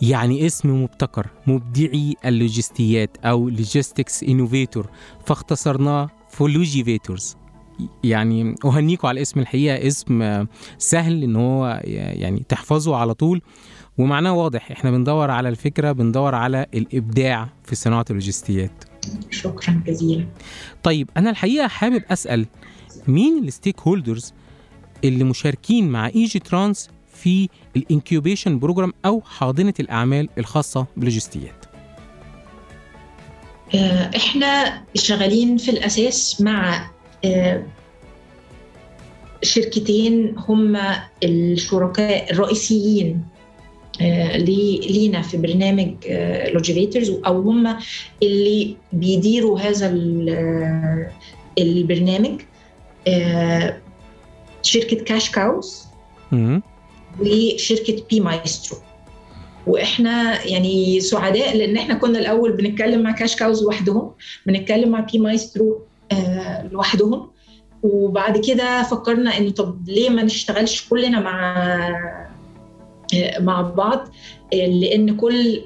يعني 0.02 0.46
اسم 0.46 0.82
مبتكر 0.82 1.26
مبدعي 1.46 2.14
اللوجستيات 2.24 3.16
أو 3.24 3.48
logistics 3.48 4.22
innovator 4.22 4.90
فاختصرناه 5.26 6.10
فولوجيفيتورز. 6.30 7.36
يعني 8.04 8.54
أهنيكم 8.64 9.08
على 9.08 9.16
الاسم 9.16 9.40
الحقيقة 9.40 9.86
اسم 9.86 10.46
سهل 10.78 11.22
إن 11.22 11.36
هو 11.36 11.80
يعني 11.84 12.42
تحفظه 12.48 12.96
على 12.96 13.14
طول. 13.14 13.42
ومعناه 13.98 14.32
واضح 14.32 14.70
إحنا 14.70 14.90
بندور 14.90 15.30
على 15.30 15.48
الفكرة 15.48 15.92
بندور 15.92 16.34
على 16.34 16.66
الإبداع 16.74 17.48
في 17.64 17.74
صناعة 17.74 18.04
اللوجستيات. 18.10 18.84
شكرا 19.30 19.82
جزيلا. 19.86 20.26
طيب 20.82 21.10
أنا 21.16 21.30
الحقيقة 21.30 21.68
حابب 21.68 22.02
أسأل 22.10 22.46
مين 23.08 23.44
ال 23.44 23.80
stakeholders 23.80 24.32
اللي 25.04 25.24
مشاركين 25.24 25.88
مع 25.88 26.06
إيجي 26.08 26.38
ترانس 26.38 26.90
في 27.22 27.48
ال 27.76 27.84
incubation 27.84 28.58
program 28.58 28.92
أو 29.04 29.20
حاضنة 29.20 29.74
الأعمال 29.80 30.28
الخاصة 30.38 30.86
باللوجستيات 30.96 31.64
آه، 33.74 34.10
إحنا 34.16 34.82
شغالين 34.94 35.56
في 35.56 35.70
الأساس 35.70 36.40
مع 36.40 36.90
آه، 37.24 37.62
شركتين 39.42 40.34
هم 40.38 40.78
الشركاء 41.24 42.32
الرئيسيين 42.32 43.22
آه، 44.00 44.36
لي- 44.36 44.78
لينا 44.90 45.22
في 45.22 45.36
برنامج 45.36 45.94
لوجيفيترز 46.54 47.10
أو 47.26 47.40
هم 47.40 47.76
اللي 48.22 48.76
بيديروا 48.92 49.60
هذا 49.60 49.86
ال- 49.90 51.08
البرنامج 51.58 52.40
شركة 54.62 55.04
كاش 55.04 55.30
كاوز. 55.30 55.84
وشركة 57.20 58.02
بي 58.10 58.20
مايسترو 58.20 58.78
وإحنا 59.66 60.44
يعني 60.46 61.00
سعداء 61.00 61.56
لأن 61.56 61.76
إحنا 61.76 61.94
كنا 61.94 62.18
الأول 62.18 62.52
بنتكلم 62.52 63.02
مع 63.02 63.10
كاش 63.12 63.36
كاوز 63.36 63.62
لوحدهم 63.62 64.12
بنتكلم 64.46 64.88
مع 64.88 65.00
بي 65.00 65.18
مايسترو 65.18 65.82
آه 66.12 66.68
لوحدهم. 66.72 67.30
وبعد 67.82 68.38
كده 68.38 68.82
فكرنا 68.82 69.38
إنه 69.38 69.50
طب 69.50 69.88
ليه 69.88 70.10
ما 70.10 70.22
نشتغلش 70.22 70.88
كلنا 70.88 71.20
مع 71.20 71.56
آه 73.14 73.38
مع 73.40 73.60
بعض؟ 73.60 74.08
لأن 74.52 75.16
كل 75.16 75.64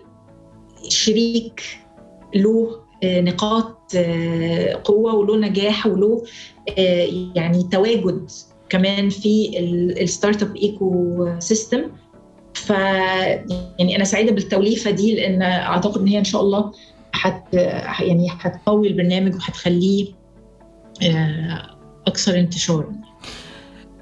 شريك 0.88 1.62
له 2.34 2.80
آه 3.04 3.20
نقاط 3.20 3.96
قوة 4.84 5.14
وله 5.14 5.36
نجاح 5.36 5.86
وله 5.86 6.24
يعني 7.34 7.62
تواجد. 7.72 8.30
كمان 8.72 9.08
في 9.08 9.58
ال 10.00 10.05
startup 10.05 10.42
ecosystem 10.42 11.82
ف 12.54 12.70
يعني 12.70 13.96
أنا 13.96 14.04
سعيدة 14.04 14.32
بالتوليفة 14.32 14.90
دي 14.90 15.14
لأن 15.14 15.42
أعتقد 15.42 16.00
إن 16.00 16.06
هي 16.06 16.18
إن 16.18 16.24
شاء 16.24 16.40
الله 16.42 16.72
حت 17.12 17.54
يعني 18.00 18.28
هتقوي 18.40 18.88
البرنامج 18.88 19.34
وهتخليه 19.34 20.06
آه، 21.02 21.76
أكثر 22.06 22.38
انتشارا. 22.38 22.92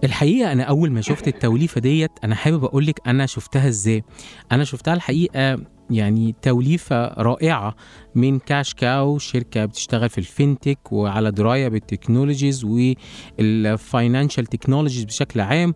الحقيقة 0.05 0.53
أنا 0.53 0.63
أول 0.63 0.91
ما 0.91 1.01
شفت 1.01 1.29
التوليفة 1.29 1.81
ديت 1.81 2.11
أنا 2.25 2.35
حابب 2.35 2.65
أقول 2.65 2.87
لك 2.87 3.01
أنا 3.07 3.27
شفتها 3.27 3.69
إزاي؟ 3.69 4.05
أنا 4.53 4.65
شفتها 4.65 4.95
الحقيقة 4.95 5.59
يعني 5.91 6.35
توليفة 6.43 7.07
رائعة 7.07 7.75
من 8.15 8.39
كاش 8.39 8.75
كاو 8.75 9.19
شركة 9.19 9.65
بتشتغل 9.65 10.09
في 10.09 10.19
ال 10.19 10.28
fintech 10.28 10.93
وعلى 10.93 11.31
دراية 11.31 11.69
بال 11.69 11.82
technologies 11.82 12.65
وال 12.65 12.98
financial 12.98 14.47
technologies 14.47 15.05
بشكل 15.05 15.41
عام 15.41 15.75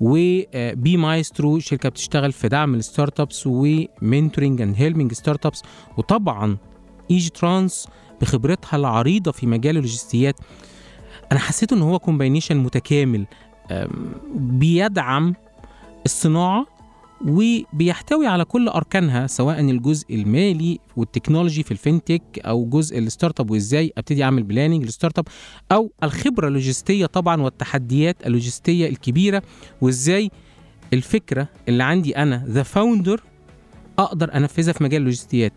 وبي 0.00 0.96
مايسترو 0.96 1.58
شركة 1.58 1.88
بتشتغل 1.88 2.32
في 2.32 2.48
دعم 2.48 2.74
ال 2.74 3.20
startups 3.20 3.44
و 3.46 4.60
mentoring 4.60 4.74
and 4.76 5.12
helping 5.12 5.46
startups 5.46 5.62
وطبعا 5.96 6.56
ايجي 7.10 7.30
ترانس 7.30 7.88
بخبرتها 8.20 8.76
العريضة 8.76 9.32
في 9.32 9.46
مجال 9.46 9.76
اللوجستيات. 9.76 10.36
أنا 11.32 11.40
حسيت 11.40 11.72
إن 11.72 11.82
هو 11.82 11.98
combination 11.98 12.56
متكامل 12.56 13.26
بيدعم 14.34 15.34
الصناعة 16.04 16.66
وبيحتوي 17.26 18.26
على 18.26 18.44
كل 18.44 18.68
أركانها 18.68 19.26
سواء 19.26 19.60
الجزء 19.60 20.14
المالي 20.14 20.78
والتكنولوجي 20.96 21.62
في 21.62 21.70
ال 21.70 21.76
fintech 21.76 22.22
أو 22.38 22.64
جزء 22.64 22.98
ال 22.98 23.40
startup 23.40 23.50
وإزاي 23.50 23.92
أبتدي 23.98 24.24
أعمل 24.24 24.42
planning 24.42 24.84
لل 24.84 25.18
startup 25.18 25.24
أو 25.72 25.92
الخبرة 26.02 26.48
اللوجستية 26.48 27.06
طبعا 27.06 27.42
والتحديات 27.42 28.26
اللوجستية 28.26 28.88
الكبيرة 28.88 29.42
وإزاي 29.80 30.30
الفكرة 30.92 31.48
اللي 31.68 31.84
عندي 31.84 32.16
as 32.16 32.44
a 32.48 32.62
founder 32.62 33.20
أقدر 33.98 34.36
أنفذها 34.36 34.72
في 34.72 34.84
مجال 34.84 35.00
اللوجستيات. 35.00 35.52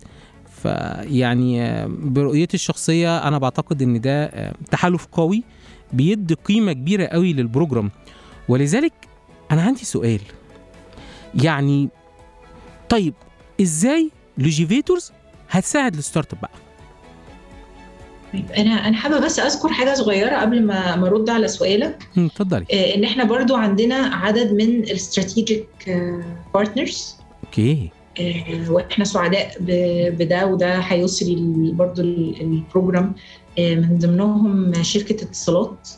فيعني 0.62 1.62
آه، 1.62 1.86
برؤيتي 1.88 2.54
الشخصية 2.54 3.28
أنا 3.28 3.38
بعتقد 3.38 3.82
إن 3.82 4.02
ده 4.02 4.26
آه، 4.26 4.54
تحالف 4.72 5.06
قوي 5.06 5.44
بيدي 5.94 6.34
قيمة 6.34 6.74
كبيرة 6.74 7.06
قوي 7.06 7.34
لل 7.34 7.45
program. 7.45 7.92
ولذلك 8.50 8.94
أنا 9.52 9.62
عندي 9.62 9.86
سؤال. 9.86 10.20
يعني 11.36 11.90
طيب 12.90 13.14
إزاي 13.62 14.12
لوجيفيتورز 14.38 15.12
هتساعد 15.50 15.96
ال 15.96 16.34
startup 16.34 16.42
بقى؟ 16.42 16.52
طيب 18.34 18.52
أنا 18.52 18.88
أنا 18.88 18.98
حابة 18.98 19.20
بس 19.20 19.40
أذكر 19.40 19.70
حاجة 19.70 19.94
صغيرة 19.94 20.36
قبل 20.42 20.66
ما 20.66 20.96
ما 20.96 21.08
أرد 21.08 21.30
على 21.30 21.48
سؤالك. 21.48 22.04
اتفضلي. 22.18 22.66
آه، 22.74 22.96
إن 22.96 23.04
إحنا 23.04 23.24
برضو 23.24 23.56
عندنا 23.56 23.96
عدد 23.96 24.54
من 24.54 24.70
ال 24.84 24.92
strategic 24.92 25.66
partners 26.54 27.16
okay. 27.46 27.90
وإحنا 28.70 29.06
سعداء 29.06 29.52
بده 30.10 30.46
وده 30.48 30.78
هيسري 30.80 31.36
برضو 31.74 32.02
ال- 32.02 32.42
ال 32.42 32.51
program 32.51 33.14
آه، 33.60 33.76
من 33.76 33.98
ضمنهم 33.98 34.84
شركة 34.84 35.24
اتصالات. 35.24 35.90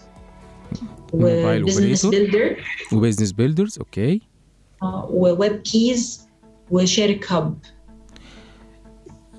وبزنس. 1.14 2.06
بيلدر 2.06 2.56
وبزنس 2.94 3.32
بيلدرز 3.32 3.78
أوكي. 3.80 4.22
وويب 5.10 5.56
كيز 5.56 6.28
وشارك 6.72 7.32
هاب 7.32 7.58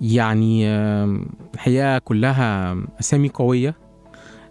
يعني 0.01 0.69
الحقيقة 1.55 1.99
كلها 1.99 2.77
أسامي 3.01 3.29
قوية 3.29 3.75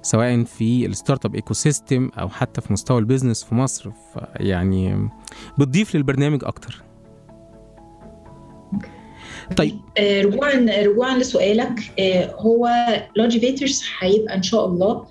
سواء 0.02 0.44
في 0.44 0.86
ال 0.86 0.91
startup 0.91 1.26
ecosystem 1.26 2.10
أو 2.20 2.30
حتى 2.30 2.62
في 2.62 2.74
مستوى 2.74 3.00
ال 3.00 3.05
business 3.05 3.44
في 3.44 3.56
مصر. 3.56 3.90
يعني 4.36 5.10
بتضيف 5.58 5.96
للبرنامج 5.96 6.44
أكتر. 6.44 6.84
طيب. 9.58 9.80
آه، 9.98 10.22
رجوعا 10.22 10.66
رجوعا 10.84 11.18
لسؤالك. 11.18 11.80
آه، 12.00 12.36
هو 12.36 12.70
لوجيفيتورز 13.16 13.84
هيبقى 14.00 14.36
إن 14.36 14.44
شاء 14.44 14.66
الله 14.66 15.06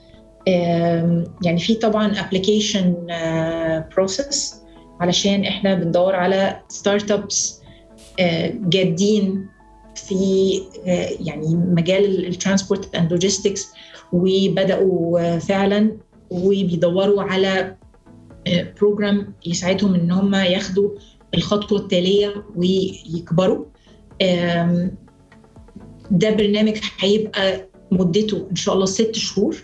يعني 1.44 1.58
في 1.58 1.74
طبعا 1.74 2.20
application 2.20 2.94
process 3.96 4.61
علشان 5.02 5.44
إحنا 5.44 5.74
بندور 5.74 6.14
على 6.14 6.60
startups 6.68 7.60
آه، 8.20 8.52
جادين 8.60 9.46
في 9.94 10.60
آه، 10.86 11.08
يعني 11.20 11.46
مجال 11.56 12.26
ال 12.26 12.33
transport 12.33 12.94
and 12.94 13.12
logistics 13.12 13.72
وبدأوا 14.12 15.20
آه، 15.20 15.38
فعلا 15.38 15.96
وبيدوروا 16.30 17.22
على 17.22 17.76
program 18.80 19.34
يساعدهم 19.46 19.94
إن 19.94 20.10
هم 20.10 20.34
ياخدوا 20.34 20.90
الخطوة 21.34 21.78
التالية 21.78 22.44
ويكبروا. 22.56 23.64
ده 26.10 26.30
برنامج 26.30 26.78
هيبقى 26.98 27.68
مدته 27.90 28.46
إن 28.50 28.56
شاء 28.56 28.74
الله 28.74 28.86
ست 28.86 29.14
شهور. 29.14 29.56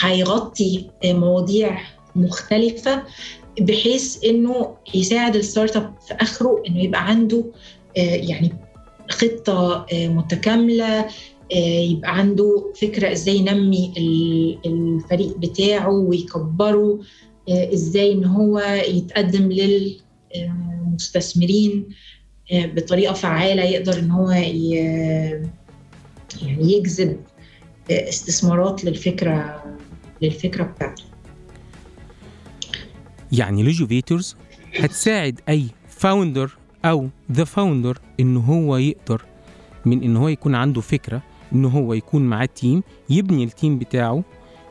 هيغطي 0.00 0.90
مواضيع 1.04 1.78
مختلفة. 2.16 3.02
بحيث 3.60 4.24
إنه 4.24 4.76
يساعد 4.94 5.36
ال 5.36 5.76
startup 5.76 5.94
في 6.08 6.14
آخره 6.14 6.62
إنه 6.68 6.82
يبقى 6.82 7.08
عنده 7.08 7.44
آه، 7.96 8.00
يعني 8.00 8.52
خطة 9.10 9.86
آه، 9.92 10.08
متكاملة 10.08 10.98
آه، 11.52 11.80
يبقى 11.80 12.18
عنده 12.18 12.72
فكرة 12.80 13.12
إزاي 13.12 13.36
ينمي 13.36 13.92
ال- 13.96 14.58
الفريق 14.66 15.38
بتاعه 15.38 15.90
ويكبره 15.90 17.00
إزاي 17.48 18.12
إن 18.12 18.24
هو 18.24 18.58
يتقدم 18.88 19.48
للمستثمرين 20.32 21.88
بطريقة 22.52 23.14
فعالة 23.14 23.62
يقدر 23.64 23.98
إن 23.98 24.10
هو 24.10 24.30
يعني 24.30 24.76
يجذب 26.72 27.20
استثمارات 27.90 28.84
للفكرة 28.84 29.64
للفكرة 30.22 30.64
بتاعته. 30.64 31.02
يعني 33.32 33.62
لوجيفيتورز 33.62 34.36
هتساعد 34.78 35.40
أي 35.48 35.66
founder 35.88 36.56
أو 36.84 37.08
the 37.32 37.44
founder 37.44 37.98
إن 38.20 38.36
هو 38.36 38.76
يقدر 38.76 39.22
من 39.84 40.02
إن 40.02 40.16
هو 40.16 40.28
يكون 40.28 40.54
عنده 40.54 40.80
فكرة 40.80 41.22
إن 41.52 41.64
هو 41.64 41.94
يكون 41.94 42.22
معاه 42.22 42.48
team 42.54 42.82
يبني 43.10 43.44
ال 43.44 43.51
team 43.51 43.78
بتاعه 43.78 44.24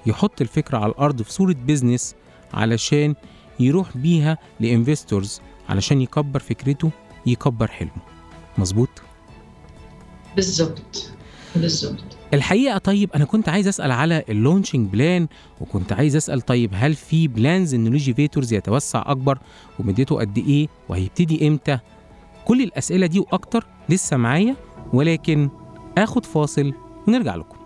يحط 0.05 0.41
الفكرة 0.41 0.77
على 0.77 0.91
الأرض 0.91 1.21
في 1.21 1.33
صورة 1.33 1.53
business 1.53 2.15
علشان 2.53 3.15
يروح 3.59 3.97
بيها 3.97 4.37
ل 4.60 4.68
investors 4.68 5.41
علشان 5.69 6.01
يكبر 6.01 6.39
فكرته 6.39 6.91
يكبر 7.25 7.67
حلمه. 7.67 8.01
مظبوط؟ 8.57 8.89
بالظبط. 10.35 11.11
بالظبط. 11.55 12.14
الحقيقة 12.33 12.77
طيب 12.77 13.09
أنا 13.15 13.25
كنت 13.25 13.49
عايز 13.49 13.67
أسأل 13.67 13.91
على 13.91 14.23
ال 14.29 14.36
launching 14.36 14.89
plan 14.91 15.27
وكنت 15.61 15.93
عايز 15.93 16.15
أسأل 16.15 16.41
طيب 16.41 16.71
هل 16.73 16.93
في 16.93 17.27
plans 17.27 17.73
إن 17.73 17.88
لوجيفيتورز 17.88 18.53
يتوسع 18.53 19.03
أكبر؟ 19.05 19.38
ومدته 19.79 20.15
قد 20.19 20.38
إيه؟ 20.38 20.67
وهيبتدي 20.89 21.47
إمتى؟ 21.47 21.79
كل 22.45 22.61
الأسئلة 22.61 23.07
دي 23.07 23.19
وأكتر 23.19 23.65
لسه 23.89 24.17
معايا 24.17 24.55
ولكن 24.93 25.49
آخد 25.97 26.25
فاصل 26.25 26.73
ونرجع 27.07 27.35
لكم. 27.35 27.57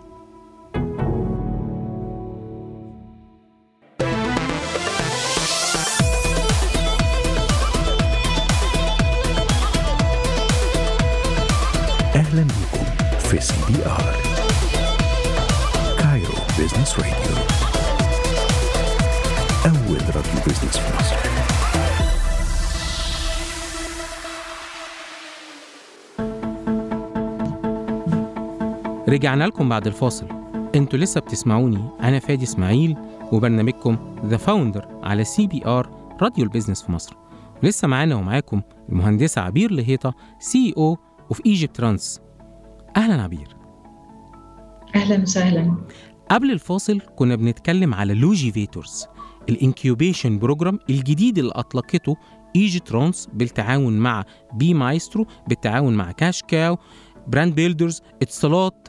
رجعنا 29.10 29.44
لكم 29.44 29.68
بعد 29.68 29.86
الفاصل. 29.86 30.26
أنتوا 30.74 30.98
لسه 30.98 31.20
بتسمعوني 31.20 31.84
أنا 32.02 32.18
فادي 32.18 32.44
إسماعيل 32.44 32.96
وبرنامجكم 33.32 33.98
The 34.24 34.36
Founder 34.36 34.88
على 35.02 35.24
سي 35.24 35.46
بي 35.46 35.66
ار 35.66 36.14
راديو 36.22 36.44
ال 36.44 36.48
business 36.48 36.82
في 36.82 36.92
مصر. 36.92 37.16
لسه 37.62 37.88
معانا 37.88 38.14
ومعاكم 38.14 38.62
المهندسه 38.88 39.40
عبير 39.40 39.70
لهيطة 39.72 40.14
CEO 40.38 40.74
of 40.76 41.40
ايجي 41.46 41.76
ترانس 41.76 42.20
أهلا 42.96 43.22
عبير. 43.22 43.56
أهلا 44.96 45.22
وسهلا. 45.22 45.76
قبل 46.30 46.50
الفاصل 46.50 47.00
كنا 47.16 47.36
بنتكلم 47.36 47.94
على 47.94 48.14
لوجيفيتورز 48.14 49.06
ال 49.48 49.56
incubation 49.56 50.38
program 50.38 50.78
الجديد 50.90 51.38
اللي 51.38 51.52
أطلقته 51.54 52.16
ايجي 52.56 52.78
ترانس 52.78 53.28
بالتعاون 53.32 53.98
مع 53.98 54.24
بي 54.52 54.74
مايسترو 54.74 55.26
بالتعاون 55.48 55.94
مع 55.94 56.12
كاش 56.12 56.42
كاو 56.42 56.78
بزنس 57.28 57.54
بيلدرز 57.54 58.02
اتصالات 58.22 58.88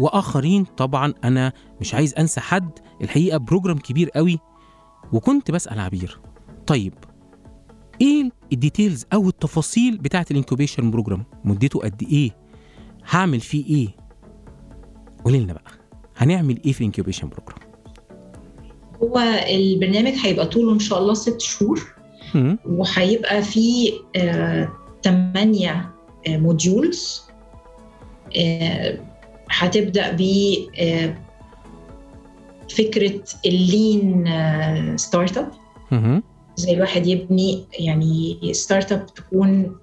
وآخرين 0.00 0.64
طبعا 0.64 1.14
أنا 1.24 1.52
مش 1.80 1.94
عايز 1.94 2.14
أنسى 2.14 2.40
حد 2.40 2.70
الحقيقة 3.02 3.38
program 3.38 3.78
كبير 3.78 4.10
قوي 4.10 4.38
وكنت 5.12 5.50
بسأل 5.50 5.80
عبير 5.80 6.20
طيب 6.66 6.94
إيه 8.00 8.30
ال 8.52 8.59
details 8.59 9.06
أو 9.12 9.28
التفاصيل 9.28 9.98
بتاعة 9.98 10.26
ال 10.30 10.36
incubation 10.36 10.90
program؟ 10.90 11.24
مدته 11.44 11.80
قد 11.80 12.02
إيه؟ 12.02 12.30
هعمل 13.10 13.40
فيه 13.40 13.66
إيه؟ 13.66 13.88
قولي 15.24 15.40
لنا 15.40 15.52
بقى 15.52 15.70
هنعمل 16.16 16.60
إيه 16.64 16.72
في 16.72 16.80
الانكيوبيشن 16.80 17.28
بروجرام؟ 17.28 17.58
هو 19.02 19.18
البرنامج 19.50 20.12
هيبقى 20.24 20.46
طوله 20.46 20.72
إن 20.72 20.78
شاء 20.78 20.98
الله 20.98 21.14
ست 21.14 21.40
شهور. 21.40 21.94
وهيبقى 22.66 23.42
فيه 23.42 23.92
آه، 24.16 24.72
تمانية 25.02 25.90
آه، 26.28 26.36
modules 26.36 27.22
آه، 28.36 28.98
هتبدأ 29.50 30.10
ب 30.12 30.22
آه، 30.78 31.14
فكرة 32.78 33.20
ال 33.46 33.62
lean 33.62 34.26
آه، 34.26 34.96
startup 34.96 35.48
مهم. 35.92 36.22
زي 36.56 36.72
الواحد 36.72 37.06
يبني 37.06 37.64
يعني 37.78 38.38
startup 38.52 39.06
تكون 39.06 39.76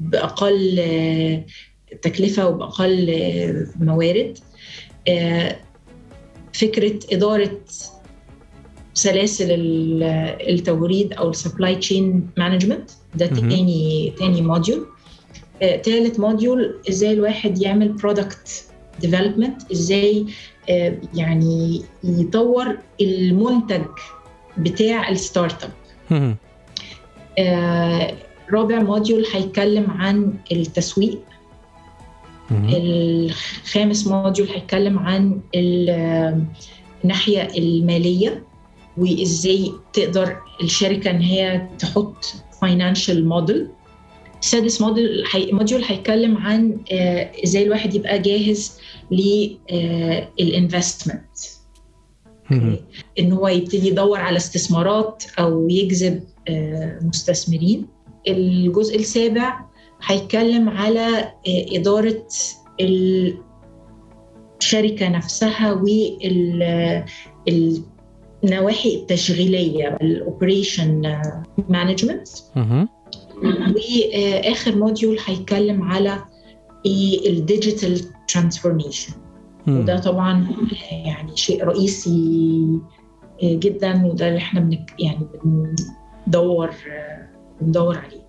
بأقل 0.00 0.76
آه، 0.80 1.44
تكلفة 2.02 2.48
وبأقل 2.48 3.10
آه، 3.10 3.66
موارد 3.84 4.38
آه، 5.08 5.56
فكرة 6.52 6.98
إدارة 7.12 7.60
سلاسل 8.94 9.50
ال- 9.50 10.02
التوريد 10.54 11.12
أو 11.12 11.30
ال 11.30 11.37
supply 11.37 11.76
chain 11.76 12.30
management 12.36 12.90
ده. 13.14 13.26
تاني 13.26 14.12
تاني 14.18 14.42
module 14.42 14.86
آه، 15.62 15.76
تالت 15.76 16.20
module 16.20 16.74
إزاي 16.88 17.12
الواحد 17.12 17.62
يعمل 17.62 17.88
product 17.92 18.64
development 19.00 19.72
إزاي 19.72 20.26
آه، 20.70 20.94
يعني 21.14 21.82
يطور 22.04 22.78
المنتج 23.00 23.84
بتاع 24.58 25.08
ال 25.08 25.64
startup. 25.64 25.70
آه، 27.38 28.14
رابع 28.52 28.78
module 28.82 29.24
هيتكلم 29.34 29.90
عن 29.90 30.34
التسويق. 30.52 31.18
الخامس 32.50 34.06
module 34.06 34.48
هيتكلم 34.48 34.98
عن 34.98 35.40
ال- 35.54 36.44
الناحية 37.04 37.48
المالية 37.58 38.42
وإزاي 38.96 39.72
تقدر 39.92 40.36
الشركة 40.62 41.10
إن 41.10 41.20
هي 41.20 41.66
تحط 41.78 42.24
financial 42.60 43.28
model 43.28 43.68
السادس 44.42 44.80
module 44.80 45.24
هي- 45.32 45.52
module 45.52 45.82
هيتكلم 45.84 46.36
عن 46.36 46.78
آه، 46.92 47.30
إزاي 47.44 47.62
الواحد 47.62 47.94
يبقى 47.94 48.18
جاهز 48.18 48.78
لل 50.40 50.56
investment 50.56 51.38
مهم. 52.50 52.76
إن 53.18 53.32
هو 53.32 53.48
يبتدي 53.48 53.88
يدور 53.88 54.18
على 54.20 54.36
استثمارات 54.36 55.24
أو 55.38 55.68
يجذب 55.68 56.22
آه، 56.48 56.98
مستثمرين 57.02 57.86
الجزء 58.28 58.96
السابع 58.96 59.60
هيتكلم 60.04 60.68
على 60.68 61.18
آه، 61.18 61.66
إدارة 61.76 62.26
الشركة 64.60 65.08
نفسها 65.08 65.72
والنواحي 68.42 68.94
التشغيلية 68.96 69.96
ال 70.02 70.14
operation 70.14 71.20
management. 71.68 72.28
وآخر 73.42 74.76
module 74.76 75.18
هيتكلم 75.26 75.82
على 75.82 76.24
ال 77.26 77.35
digital 77.35 78.00
transformation. 78.28 79.12
وده 79.68 79.98
طبعا 80.00 80.46
يعني 80.90 81.36
شيء 81.36 81.64
رئيسي 81.64 82.80
جدا 83.42 84.06
وده 84.06 84.28
اللي 84.28 84.38
إحنا 84.38 84.60
بنك 84.60 84.94
يعني 84.98 85.26
بندور 86.26 86.70
بندور 87.60 87.98
عليه. 87.98 88.28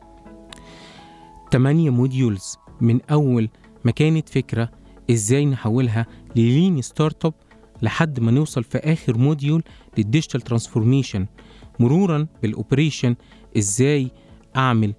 تمانية 1.51 1.89
modules 1.89 2.57
من 2.81 2.99
أول 3.11 3.49
ما 3.85 3.91
كانت 3.91 4.29
فكرة 4.29 4.69
إزاي 5.11 5.45
نحولها 5.45 6.05
ل 6.35 6.81
lean 6.81 7.25
startup 7.25 7.33
لحد 7.81 8.19
ما 8.19 8.31
نوصل 8.31 8.63
في 8.63 8.77
آخر 8.77 9.17
module 9.17 9.63
لل 9.97 10.07
digital 10.07 10.41
transformation 10.41 11.25
مرورا 11.79 12.27
بال 12.41 12.55
operation 12.55 13.15
إزاي 13.57 14.11
أعمل 14.55 14.93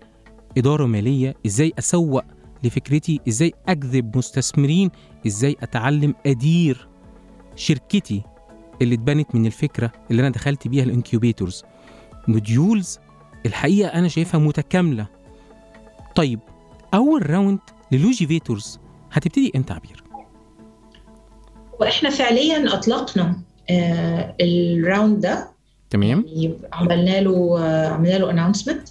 إدارة 0.59 0.87
مالية 0.87 1.35
إزاي 1.47 1.73
أسوق 1.79 2.25
لفكرتي 2.65 3.21
إزاي 3.29 3.53
أجذب 3.69 4.17
مستثمرين 4.17 4.91
إزاي 5.27 5.57
أتعلم 5.63 6.15
أدير 6.27 6.89
شركتي 7.57 8.23
اللي 8.83 8.95
اتبنت 8.95 9.35
من 9.35 9.47
الفكرة 9.47 9.93
اللي 10.11 10.23
أنا 10.23 10.31
دخلت 10.31 10.69
بيها 10.69 10.85
ال 10.85 10.91
incubators. 10.91 11.63
modules 12.29 12.99
الحقيقة 13.47 13.89
أنا 13.89 14.09
شايفها 14.09 14.41
متكاملة. 14.41 15.07
طيب 16.15 16.41
أول 16.95 17.31
round 17.31 17.59
للوجيفيتورز 17.93 18.79
هتبتدي 19.13 19.53
إمتى 19.57 19.73
عبير؟ 19.73 20.05
وإحنا 21.81 22.11
فعليا 22.11 22.75
أطلقنا 22.75 23.41
آه، 23.71 24.37
ال 24.41 24.54
round 24.54 25.21
ده. 25.21 25.51
تمام. 25.91 26.25
يعني 26.27 26.59
عملنا 26.73 27.21
له 27.21 27.59
آه، 27.59 27.89
عملنا 27.89 28.19
له 28.19 28.31
announcement 28.31 28.89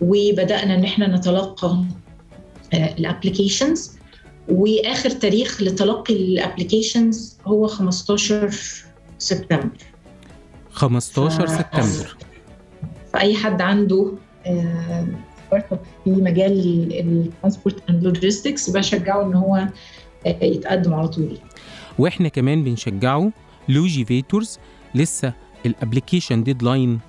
وبدأنا 0.00 0.74
إن 0.74 0.84
إحنا 0.84 1.16
نتلقى 1.16 1.76
ال 2.74 2.83
applications 2.83 3.92
وآخر 4.48 5.10
تاريخ 5.10 5.62
لتلقي 5.62 6.14
ال 6.14 6.23
applications 6.23 7.38
هو 7.46 7.66
15 7.66 8.50
سبتمبر. 9.18 9.68
15 10.70 11.46
ف- 11.46 11.50
سبتمبر. 11.50 12.16
فأي 13.12 13.34
حد 13.34 13.60
عنده 13.62 14.12
startup 15.46 15.80
في 16.04 16.10
مجال 16.10 16.52
ال 17.00 17.09
transport 17.09 17.90
and 17.90 18.04
logistics 18.04 18.70
بشجعه 18.70 19.22
إن 19.26 19.34
هو 19.34 19.56
آه، 20.26 20.44
يتقدم 20.44 20.94
على 20.94 21.08
طول. 21.08 21.38
وإحنا 21.98 22.28
كمان 22.28 22.64
بنشجعه 22.64 23.32
لوجيفيتورز 23.68 24.58
لسه 24.94 25.32
ال 25.66 25.72
application 25.72 26.42
deadline 26.44 27.00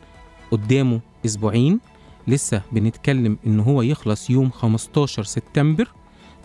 قدامه 0.51 0.99
أسبوعين. 1.25 1.79
لسه 2.27 2.61
بنتكلم 2.71 3.37
إن 3.47 3.59
هو 3.59 3.81
يخلص 3.81 4.29
يوم 4.29 4.49
15 4.49 5.23
سبتمبر. 5.23 5.87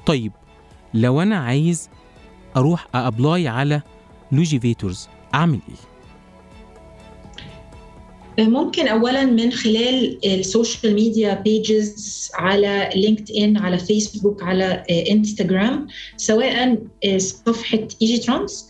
طيب 0.07 0.33
لو 0.95 1.23
أنا 1.23 1.37
عايز 1.37 1.89
أروح 2.57 2.87
apply 2.95 3.49
على 3.49 3.83
لوجيفيتورز 4.33 5.09
أعمل 5.35 5.59
إيه؟ 5.69 5.77
ممكن 8.39 8.89
اولا 8.89 9.25
من 9.25 9.53
خلال 9.53 10.19
ال 10.27 10.37
social 10.37 10.95
media 10.95 11.35
pages 11.35 12.31
على 12.35 12.91
LinkedIn 12.95 13.57
على 13.57 13.79
فيسبوك 13.79 14.43
على 14.43 14.65
انستغرام 15.11 15.87
سواء 16.17 16.79
صفحة 17.17 17.89
ايجي 18.03 18.19
ترانس 18.19 18.69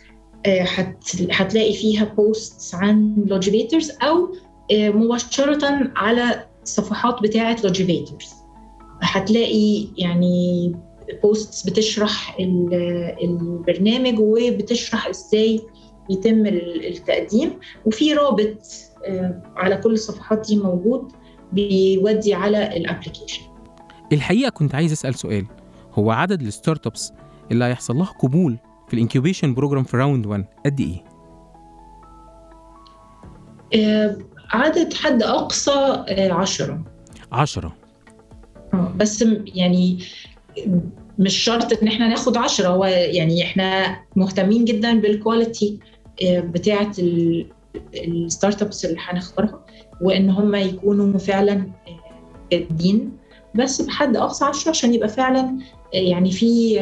هتلاقي 1.30 1.72
فيها 1.74 2.04
posts 2.04 2.74
عن 2.74 3.24
لوجيفيتورز 3.26 3.90
أو 4.02 4.34
مباشرة 4.72 5.90
على 5.96 6.46
الصفحات 6.66 7.22
بتاعه 7.22 7.56
لوجيفيتورز 7.64 8.34
هتلاقي 9.02 9.86
يعني 9.98 10.72
posts 11.22 11.66
بتشرح 11.70 12.36
ال- 12.40 12.74
البرنامج 13.24 14.18
وبتشرح 14.18 15.06
إزاي 15.08 15.60
يتم 16.10 16.46
التقديم. 16.46 17.50
وفي 17.86 18.12
رابط 18.14 18.58
آه، 19.06 19.42
على 19.56 19.76
كل 19.76 19.92
الصفحات 19.92 20.46
دي 20.46 20.56
موجود 20.56 21.12
بيودي 21.52 22.34
على 22.34 22.76
ال 22.76 22.82
application 22.82 23.42
الحقيقة 24.12 24.48
كنت 24.50 24.74
عايز 24.74 24.92
أسأل 24.92 25.14
سؤال. 25.14 25.46
هو 25.92 26.10
عدد 26.10 26.40
ال 26.42 26.86
startups 26.86 27.12
اللي 27.52 27.64
هيحصل 27.64 27.96
لها 27.96 28.06
قبول 28.22 28.58
في 28.88 28.94
ال 28.94 29.00
incubation 29.00 29.54
program 29.54 29.84
في 29.84 29.96
round 29.96 30.26
1 30.26 30.44
قد 30.66 30.80
إيه؟ 30.80 31.04
آه، 33.74 34.16
عدد 34.52 34.94
حد 34.94 35.22
أقصى 35.22 36.04
آه، 36.08 36.32
عشرة. 36.32 36.84
10 37.32 37.72
آه، 38.74 38.92
بس 38.96 39.24
يعني 39.46 39.98
مش 41.18 41.36
شرط 41.36 41.82
إن 41.82 41.88
إحنا 41.88 42.08
ناخد 42.08 42.36
عشرة 42.36 42.68
هو 42.68 42.84
يعني 42.84 43.42
إحنا 43.44 43.96
مهتمين 44.16 44.64
جدا 44.64 45.00
بال 45.00 45.17
quality 45.17 45.78
آه، 46.22 46.40
بتاعة 46.40 46.92
ال- 46.98 47.46
ال 47.94 48.62
startups 48.62 48.84
اللي 48.84 48.96
هنختارها 49.00 49.60
وإن 50.00 50.30
هم 50.30 50.54
يكونوا 50.54 51.18
فعلا 51.18 51.70
جادين 52.52 53.12
بس 53.54 53.82
بحد 53.82 54.16
أقصى 54.16 54.44
10 54.44 54.70
عشان 54.70 54.94
يبقى 54.94 55.08
فعلا 55.08 55.58
يعني 55.92 56.30
في 56.32 56.74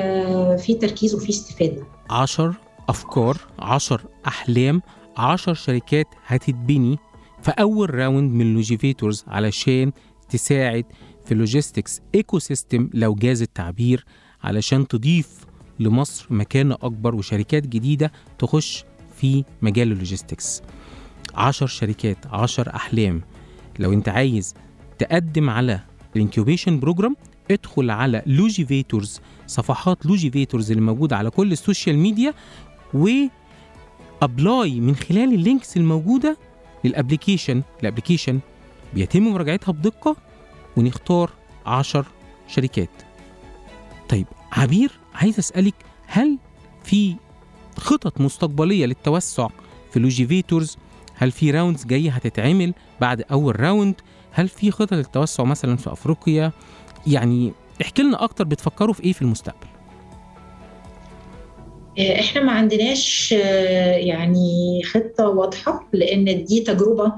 في 0.58 0.74
تركيز 0.74 1.14
وفي 1.14 1.30
استفادة. 1.30 1.86
10 2.10 2.54
افكار 2.88 3.36
10 3.58 4.00
أحلام 4.26 4.82
10 5.16 5.52
شركات 5.54 6.06
هتتبني 6.26 6.98
في 7.44 7.50
اول 7.50 7.94
round 7.94 8.32
من 8.32 8.54
لوجيفيتورز 8.54 9.24
علشان 9.28 9.92
تساعد 10.28 10.84
في 11.24 11.32
ال 11.32 12.00
logistics 12.14 12.38
ecosystem 12.38 12.90
لو 12.94 13.14
جاز 13.14 13.42
التعبير 13.42 14.04
علشان 14.42 14.88
تضيف 14.88 15.28
لمصر 15.80 16.26
مكانة 16.30 16.74
أكبر 16.74 17.14
وشركات 17.14 17.66
جديدة 17.66 18.12
تخش 18.38 18.84
في 19.16 19.44
مجال 19.62 19.92
ال 19.92 19.99
logistics 19.99 20.62
10 21.34 21.66
شركات 21.66 22.26
10 22.26 22.76
أحلام. 22.76 23.22
لو 23.78 23.92
أنت 23.92 24.08
عايز 24.08 24.54
تقدم 24.98 25.50
على 25.50 25.80
ال 26.16 26.22
incubation 26.22 26.80
program 26.80 27.16
ادخل 27.50 27.90
على 27.90 28.22
لوجيفيتورز 28.26 29.20
صفحات 29.46 30.06
لوجيفيتورز 30.06 30.70
اللي 30.70 30.82
موجودة 30.82 31.16
على 31.16 31.30
كل 31.30 31.52
ال 31.52 31.59
social 31.59 31.98
media 31.98 32.34
و 32.94 33.08
apply 34.22 34.80
من 34.80 34.96
خلال 34.96 35.34
ال 35.34 35.41
links 35.41 35.76
الموجودة 35.76 36.36
لل 36.84 36.95
application. 36.95 37.62
ال 37.82 37.87
application 37.87 38.40
بيتم 38.94 39.22
مراجعتها 39.22 39.72
بدقة 39.72 40.16
ونختار 40.76 41.30
10 41.66 42.06
شركات. 42.48 42.90
طيب 44.08 44.26
عبير 44.52 44.92
عايز 45.14 45.38
أسألك 45.38 45.74
هل 46.06 46.38
في 46.84 47.16
خطط 47.76 48.20
مستقبلية 48.20 48.86
للتوسع 48.86 49.48
في 49.92 50.00
لوجيفيتورز 50.00 50.76
هل 51.14 51.30
في 51.30 51.50
rounds 51.50 51.84
جاية 51.84 52.10
هتتعمل 52.10 52.74
بعد 53.00 53.22
أول 53.32 53.60
round؟ 53.60 53.94
هل 54.32 54.48
في 54.48 54.70
خطط 54.70 54.94
للتوسع 54.94 55.44
مثلا 55.44 55.76
في 55.76 55.92
أفريقيا؟ 55.92 56.52
يعني 57.06 57.52
احكي 57.82 58.02
لنا 58.02 58.24
أكتر 58.24 58.44
بتفكروا 58.44 58.94
في 58.94 59.02
إيه 59.02 59.12
في 59.12 59.22
المستقبل؟ 59.22 59.66
إحنا 61.98 62.42
ما 62.42 62.52
عندناش 62.52 63.34
آه، 63.38 63.96
يعني 63.96 64.82
خطة 64.84 65.28
واضحة 65.28 65.88
لأن 65.92 66.44
دي 66.44 66.60
تجربة. 66.60 67.12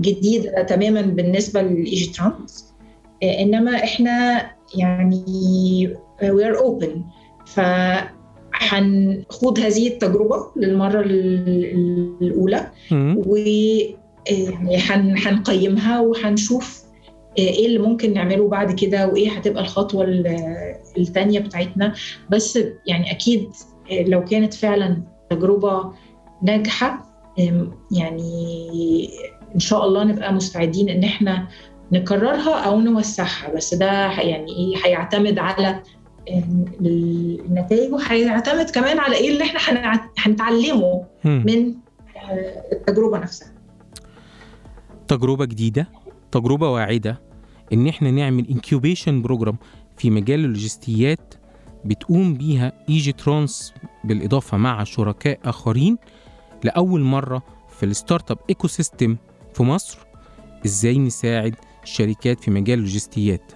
جديدة 0.00 0.62
تماما 0.62 1.00
بالنسبة 1.02 1.62
للايجي 1.62 2.06
ترانس 2.12 2.74
آه، 3.22 3.40
إنما 3.42 3.74
إحنا 3.84 4.46
يعني 4.76 5.24
we 6.22 6.46
are 6.46 6.58
open 6.58 7.02
فهنخوض 8.52 9.58
هذه 9.58 9.88
التجربة 9.88 10.36
للمرة 10.56 11.00
ال- 11.00 12.18
الأولى 12.22 12.70
مم. 12.90 13.22
و 13.26 13.36
يعني 13.36 14.76
هن- 14.76 15.14
هنقيمها 15.18 16.00
وهنشوف 16.00 16.84
إيه 17.38 17.66
اللي 17.66 17.78
ممكن 17.78 18.12
نعمله 18.14 18.48
بعد 18.48 18.72
كده 18.80 19.08
وإيه 19.08 19.30
هتبقى 19.30 19.62
الخطوة 19.62 20.04
ال- 20.04 20.74
التانية 20.98 21.40
بتاعتنا 21.40 21.94
بس 22.30 22.58
يعني 22.86 23.10
أكيد 23.10 23.48
لو 23.90 24.24
كانت 24.24 24.54
فعلا 24.54 25.02
تجربة 25.30 25.92
ناجحة 26.42 27.02
يعني 27.92 28.50
إن 29.54 29.60
شاء 29.60 29.84
الله 29.86 30.04
نبقى 30.04 30.32
مستعدين 30.32 30.88
إن 30.88 31.04
إحنا 31.04 31.48
نكررها 31.92 32.54
أو 32.60 32.80
نوسعها 32.80 33.54
بس 33.56 33.74
ده 33.74 34.10
يعني 34.12 34.52
إيه 34.52 34.76
هيعتمد 34.84 35.38
على 35.38 35.82
النتائج 36.80 37.92
وهيعتمد 37.92 38.70
كمان 38.70 38.98
على 38.98 39.16
إيه 39.16 39.30
اللي 39.30 39.44
إحنا 39.44 40.00
هنتعلمه. 40.18 41.04
من 41.24 41.74
التجربة 42.72 43.18
نفسها 43.18 43.48
تجربة 45.08 45.44
جديدة 45.44 45.88
تجربة 46.32 46.70
واعدة 46.70 47.20
إن 47.72 47.86
إحنا 47.88 48.10
نعمل 48.10 48.46
incubation 48.50 49.22
program 49.22 49.56
في 49.96 50.10
مجال 50.10 50.40
اللوجستيات 50.40 51.34
بتقوم 51.84 52.34
بيها 52.34 52.72
إيجي 52.88 53.12
ترانس 53.12 53.74
بالإضافة 54.04 54.56
مع 54.56 54.84
شركاء 54.84 55.38
آخرين 55.44 55.98
لأول 56.64 57.00
مرة 57.00 57.42
في 57.78 57.86
ال 57.86 57.92
startup 57.92 58.30
ecosystem 58.30 59.16
في 59.54 59.62
مصر 59.62 59.98
إزاي 60.66 60.98
نساعد 60.98 61.54
الشركات 61.82 62.40
في 62.40 62.50
مجال 62.50 62.78
اللوجستيات 62.78 63.52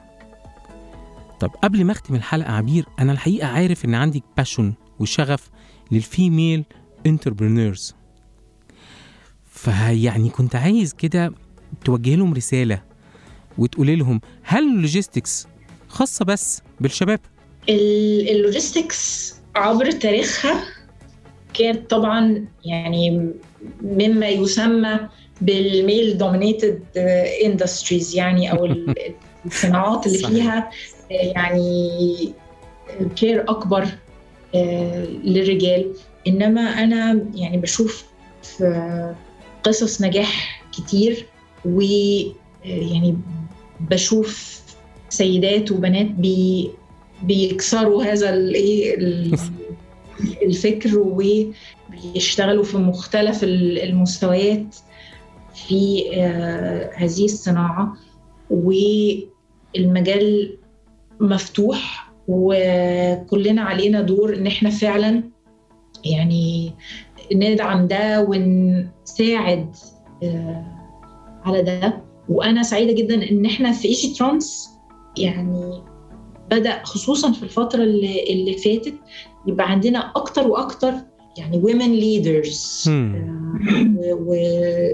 طب 1.41 1.51
قبل 1.51 1.85
ما 1.85 1.93
أختم 1.93 2.15
الحلقة 2.15 2.53
عبير 2.53 2.87
أنا 2.99 3.13
الحقيقة 3.13 3.49
عارف 3.49 3.85
إن 3.85 3.95
عندك 3.95 4.23
passion 4.37 4.75
وشغف 4.99 5.51
لل 5.91 6.09
female 6.09 6.65
entrepreneurs 7.07 7.95
فيعني 9.47 10.29
كنت 10.31 10.57
عايز 10.57 10.93
كده 10.93 11.33
توجه 11.85 12.15
لهم 12.15 12.35
رسالة 12.35 12.83
وتقولي 13.59 13.97
لهم 13.97 14.21
هل 14.43 14.75
ال 14.75 14.82
logistics 14.82 15.47
خاصة 15.89 16.25
بس 16.25 16.63
بالشباب؟ 16.81 17.21
ال- 17.69 18.29
ال 18.31 18.41
logistics 18.41 19.35
عبر 19.57 19.91
تاريخها 19.91 20.65
كانت 21.55 21.91
طبعا 21.91 22.47
يعني 22.65 23.31
مما 23.83 24.29
يسمى 24.29 24.99
بال 25.41 25.67
male 25.67 26.19
dominated 26.19 26.83
industries 27.45 28.17
يعني 28.17 28.53
أو 28.53 28.65
ال- 28.65 28.95
الصناعات 29.47 30.07
اللي. 30.07 30.19
فيها 30.19 30.71
آه، 31.11 31.15
يعني 31.15 32.33
كير 33.17 33.51
أكبر 33.51 33.87
آه، 34.55 35.05
للرجال 35.05 35.93
إنما 36.27 36.61
أنا 36.61 37.27
يعني 37.35 37.57
بشوف 37.57 38.05
قصص 39.65 40.03
نجاح 40.03 40.63
كتير 40.73 41.27
و 41.65 41.81
آه، 41.81 42.25
يعني 42.65 43.17
بشوف 43.81 44.61
سيدات 45.09 45.71
وبنات 45.73 46.07
بي 46.07 46.71
بيكسروا 47.23 48.05
هذا 48.05 48.35
الايه 48.35 48.95
ال- 48.99 49.39
الفكر 50.43 50.99
وبيشتغلوا 50.99 52.65
في 52.65 52.77
مختلف 52.79 53.45
ال- 53.45 53.79
المستويات 53.83 54.77
في 55.55 56.05
آه، 56.15 56.91
هذه 56.95 57.25
الصناعة. 57.25 57.97
والمجال 58.51 60.57
مفتوح 61.21 62.11
وكلنا 62.29 63.63
علينا 63.63 64.01
دور 64.01 64.35
إن 64.37 64.47
إحنا 64.47 64.71
فعلا 64.71 65.23
يعني 66.05 66.73
ندعم 67.35 67.87
ده 67.87 68.23
ونساعد 68.29 69.77
آه، 70.23 70.65
على 71.45 71.63
ده. 71.63 72.03
وأنا 72.29 72.63
سعيدة 72.63 72.93
جدا 72.93 73.31
إن 73.31 73.47
إحنا 73.47 73.73
في 73.73 73.89
إيجي 73.89 74.15
ترانس 74.15 74.71
يعني 75.19 75.83
بدأ 76.51 76.83
خصوصا 76.85 77.33
في 77.33 77.43
الفترة 77.43 77.83
اللي, 77.83 78.23
اللي 78.33 78.57
فاتت 78.59 78.95
يبقى 79.47 79.71
عندنا 79.71 80.13
أكتر 80.17 80.49
وأكتر 80.49 80.93
يعني. 81.39 81.57
آه، 82.89 84.15
و- 84.27 84.93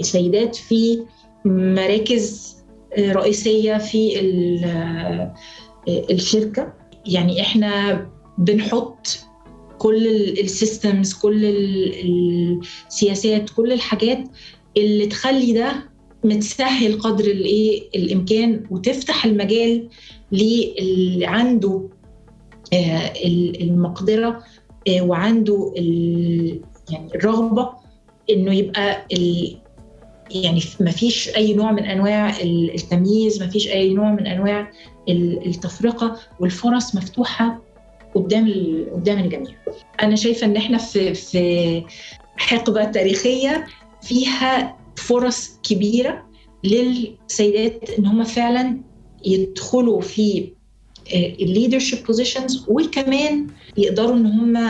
وسيدات 0.00 0.56
في 0.56 1.02
مراكز 1.44 2.56
رئيسية 2.98 3.78
في 3.78 4.18
آه، 4.64 5.34
الشركة 5.88 6.72
يعني 7.06 7.40
إحنا 7.40 8.06
بنحط 8.38 9.06
كل 9.78 10.06
السيستمز 10.40 11.12
كل 11.14 11.44
ال- 11.44 12.60
السياسات 12.88 13.50
كل 13.50 13.72
الحاجات 13.72 14.28
اللي 14.76 15.06
تخلي 15.06 15.52
ده 15.52 15.90
متسهل 16.28 17.00
قدر 17.00 17.24
الايه؟ 17.24 17.82
الامكان 17.94 18.64
وتفتح 18.70 19.24
المجال 19.24 19.88
للي 20.32 21.26
عنده 21.26 21.82
آه، 22.72 23.12
ال- 23.24 23.62
المقدرة 23.62 24.42
آه، 24.88 25.00
وعنده 25.02 25.72
يعني 26.90 27.14
الرغبة 27.14 27.70
إنه 28.30 28.54
يبقى 28.54 29.06
يعني 30.30 30.60
ما 30.80 30.90
فيش 30.90 31.28
أي 31.36 31.54
نوع 31.54 31.72
من 31.72 31.84
أنواع 31.84 32.40
ال- 32.40 32.74
التمييز 32.74 33.42
ما 33.42 33.48
فيش 33.48 33.68
أي 33.68 33.94
نوع 33.94 34.10
من 34.12 34.26
أنواع 34.26 34.70
ال- 35.08 35.46
التفرقة 35.46 36.16
والفرص 36.40 36.94
مفتوحة 36.96 37.62
قدام 38.14 38.52
قدام 38.94 39.18
الجميع. 39.18 39.50
أنا 40.02 40.16
شايفة 40.16 40.46
إن 40.46 40.56
إحنا 40.56 40.78
في 40.78 41.14
في 41.14 41.82
حقبة 42.36 42.84
تاريخية 42.84 43.66
فيها 44.02 44.76
فرص 44.96 45.58
كبيرة 45.62 46.26
للسيدات 46.64 47.90
إن 47.90 48.06
هم 48.06 48.24
فعلا 48.24 48.80
يدخلوا 49.24 50.00
في 50.00 50.52
ال 51.14 51.22
leadership 51.22 52.06
positions 52.06 52.64
وكمان 52.68 53.46
يقدروا 53.76 54.16
إن 54.16 54.26
هم 54.26 54.68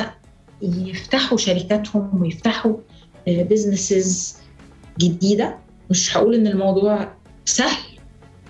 يفتحوا 0.63 1.39
شركاتهم 1.39 2.23
ويفتحوا 2.23 2.77
businesses 3.29 4.37
جديدة. 4.99 5.59
مش 5.91 6.17
هقول 6.17 6.35
إن 6.35 6.47
الموضوع 6.47 7.13
سهل 7.45 7.79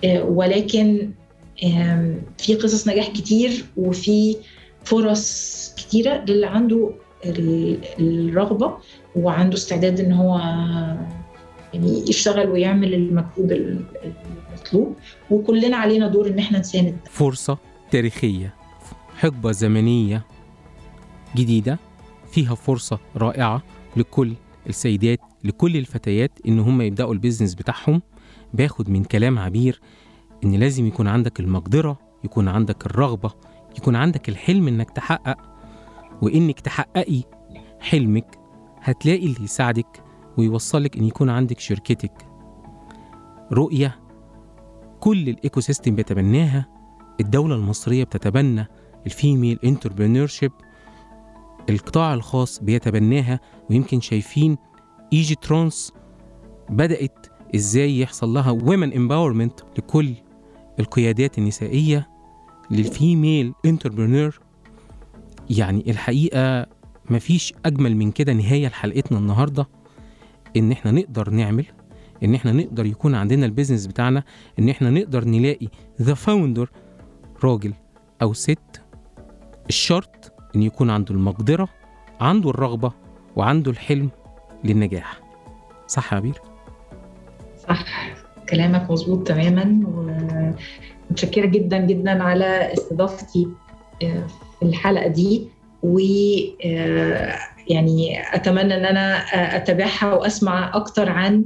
آه، 0.03 0.23
ولكن 0.23 1.11
في 2.37 2.55
قصص 2.55 2.87
نجاح 2.87 3.07
كتير 3.07 3.65
وفي 3.77 4.35
فرص 4.83 5.73
كتيرة 5.77 6.25
للي 6.27 6.45
عنده 6.47 6.91
ال- 7.25 7.79
الرغبة 7.99 8.77
وعنده 9.15 9.55
استعداد 9.57 9.99
إن 9.99 10.11
هو 10.11 10.37
يعني 11.73 12.09
يشتغل 12.09 12.49
ويعمل 12.49 12.93
المجهود 12.93 13.51
ال- 13.51 13.85
المطلوب. 14.51 14.95
وكلنا 15.31 15.77
علينا 15.77 16.07
دور 16.07 16.27
إن 16.27 16.39
إحنا 16.39 16.59
نساند 16.59 16.97
فرصة 17.09 17.57
تاريخية 17.91 18.53
حقبة 19.17 19.51
زمنية 19.51 20.25
جديدة 21.35 21.79
فيها 22.31 22.55
فرصة 22.55 22.99
رائعة 23.15 23.63
لكل 23.97 24.33
السيدات 24.69 25.19
لكل 25.43 25.77
الفتيات 25.77 26.31
إن 26.47 26.59
هم 26.59 26.81
يبدأوا 26.81 27.13
البيزنس 27.13 27.55
بتاعهم. 27.55 28.01
باخد 28.53 28.89
من 28.89 29.03
كلام 29.03 29.39
عبير 29.39 29.81
إن 30.43 30.55
لازم 30.55 30.87
يكون 30.87 31.07
عندك 31.07 31.39
المقدرة 31.39 31.99
يكون 32.23 32.47
عندك 32.47 32.85
الرغبة 32.85 33.31
يكون 33.77 33.95
عندك 33.95 34.29
الحلم 34.29 34.67
إنك 34.67 34.89
تحقق. 34.91 35.37
وإنك 36.21 36.59
تحققي 36.59 37.21
حلمك 37.79 38.39
هتلاقي 38.81 39.25
اللي 39.25 39.43
يساعدك 39.43 40.03
ويوصلك 40.37 40.97
إن 40.97 41.03
يكون 41.03 41.29
عندك 41.29 41.59
شركتك. 41.59 42.27
رؤية 43.51 43.99
كل 44.99 45.29
ال 45.29 45.59
ecosystem 45.59 45.95
بيتبناها 45.95 46.65
الدولة 47.21 47.55
المصرية 47.55 48.03
بتتبنى 48.03 48.67
ال 49.05 49.13
female 49.13 49.59
entrepreneurship 49.63 50.51
القطاع 51.69 52.13
الخاص 52.13 52.59
بيتبناها 52.59 53.39
ويمكن 53.69 54.01
شايفين 54.01 54.57
إيجي 55.13 55.35
ترانس 55.35 55.93
بدأت 56.69 57.27
إزاي 57.55 57.99
يحصل 57.99 58.29
لها 58.33 58.51
women 58.51 58.93
empowerment 58.93 59.59
لكل 59.77 60.13
القيادات 60.79 61.37
النسائية 61.37 62.07
لل 62.71 62.92
female 62.92 63.53
entrepreneur. 63.65 64.39
يعني 65.49 65.91
الحقيقة 65.91 66.65
مفيش 67.09 67.53
أجمل 67.65 67.95
من 67.95 68.11
كده 68.11 68.33
نهاية 68.33 68.67
لحلقتنا 68.67 69.17
النهاردة. 69.17 69.67
إن 70.57 70.71
إحنا 70.71 70.91
نقدر 70.91 71.29
نعمل 71.29 71.65
إن 72.23 72.35
إحنا 72.35 72.51
نقدر 72.51 72.85
يكون 72.85 73.15
عندنا 73.15 73.45
ال 73.45 73.50
business 73.50 73.87
بتاعنا 73.87 74.23
إن 74.59 74.69
إحنا 74.69 74.89
نقدر 74.89 75.25
نلاقي 75.25 75.67
the 76.01 76.13
founder 76.13 76.69
راجل 77.43 77.73
أو 78.21 78.33
ست 78.33 78.81
الشرط 79.69 80.33
إن 80.55 80.63
يكون 80.63 80.89
عنده 80.89 81.15
المقدرة 81.15 81.69
عنده 82.21 82.49
الرغبة 82.49 82.91
وعنده 83.35 83.71
الحلم 83.71 84.09
للنجاح 84.63 85.19
صح 85.87 86.13
يا 86.13 86.17
عبير؟ 86.17 86.41
صح 87.67 87.85
كلامك 88.49 88.91
مظبوط 88.91 89.27
تماما 89.27 89.87
ومتشكرة 91.09 91.45
جدا 91.45 91.77
جدا 91.77 92.23
على 92.23 92.73
استضافتي 92.73 93.47
آه، 94.03 94.27
في 94.59 94.65
الحلقة 94.65 95.07
دي 95.07 95.47
و 95.83 95.99
آه، 96.65 97.37
يعني 97.69 98.21
أتمنى 98.35 98.75
أن 98.75 98.85
أنا 98.85 99.17
آه، 99.17 99.57
أتابعها 99.57 100.13
وأسمع 100.13 100.71
أكتر 100.75 101.09
عن 101.09 101.45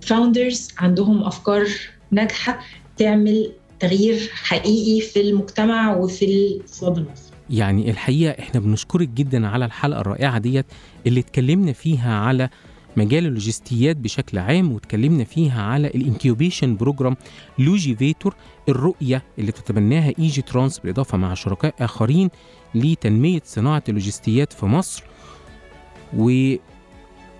فاوندرز 0.00 0.68
عندهم 0.78 1.24
أفكار 1.24 1.66
ناجحة 2.10 2.60
تعمل 2.96 3.52
تغيير 3.80 4.30
حقيقي 4.34 5.00
في 5.00 5.20
المجتمع 5.20 5.96
وفي 5.96 6.24
الاقتصاد 6.24 6.98
المصري 6.98 7.30
يعني 7.50 7.90
الحقيقة 7.90 8.42
إحنا 8.42 8.60
بنشكرك 8.60 9.08
جدا 9.08 9.46
على 9.46 9.64
الحلقة 9.64 10.00
الرائعة 10.00 10.38
ديت 10.38 10.66
اللي 11.06 11.20
اتكلمنا 11.20 11.72
فيها 11.72 12.14
على 12.14 12.48
مجال 12.96 13.26
اللوجستيات 13.26 13.96
بشكل 13.96 14.38
عام 14.38 14.72
واتكلمنا 14.72 15.24
فيها 15.24 15.62
على 15.62 15.86
ال 15.86 15.94
incubation 15.94 16.76
program 16.76 17.16
لوجيفيتور 17.58 18.34
الرؤية 18.68 19.22
اللي 19.38 19.52
تتبناها 19.52 20.12
إيجي 20.18 20.42
ترانس 20.42 20.78
بالإضافة 20.78 21.18
مع 21.18 21.34
شركاء 21.34 21.74
آخرين 21.80 22.30
لتنمية 22.74 23.40
صناعة 23.44 23.82
اللوجستيات 23.88 24.52
في 24.52 24.66
مصر 24.66 25.04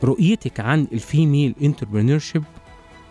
ورؤيتك 0.02 0.60
عن 0.60 0.86
ال 0.92 1.01
female 1.01 1.54
entrepreneurship 1.62 2.44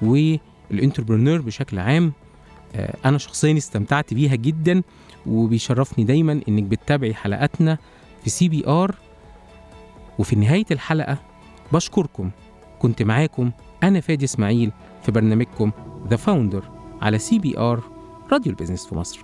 وال 0.01 0.21
entrepreneur 0.21 1.41
بشكل 1.41 1.79
عام 1.79 2.13
آه، 2.75 2.95
أنا 3.05 3.17
شخصيا 3.17 3.57
استمتعت 3.57 4.13
بيها 4.13 4.35
جدا 4.35 4.81
وبيشرفني 5.27 6.03
دايما 6.05 6.41
إنك 6.47 6.63
بتتابعي 6.63 7.13
حلقاتنا 7.13 7.77
في 8.23 8.29
CBR. 8.29 8.95
وفي 10.19 10.35
نهاية 10.35 10.65
الحلقة 10.71 11.17
بشكركم. 11.73 12.31
كنت 12.79 13.01
معاكم 13.03 13.51
أنا 13.83 13.99
فادي 13.99 14.25
إسماعيل 14.25 14.71
في 15.03 15.11
برنامجكم 15.11 15.71
The 16.09 16.15
Founder 16.15 16.63
على 17.01 17.19
CBR 17.19 17.83
راديو 18.31 18.51
ال 18.51 18.55
business 18.55 18.85
في 18.85 18.95
مصر. 18.95 19.19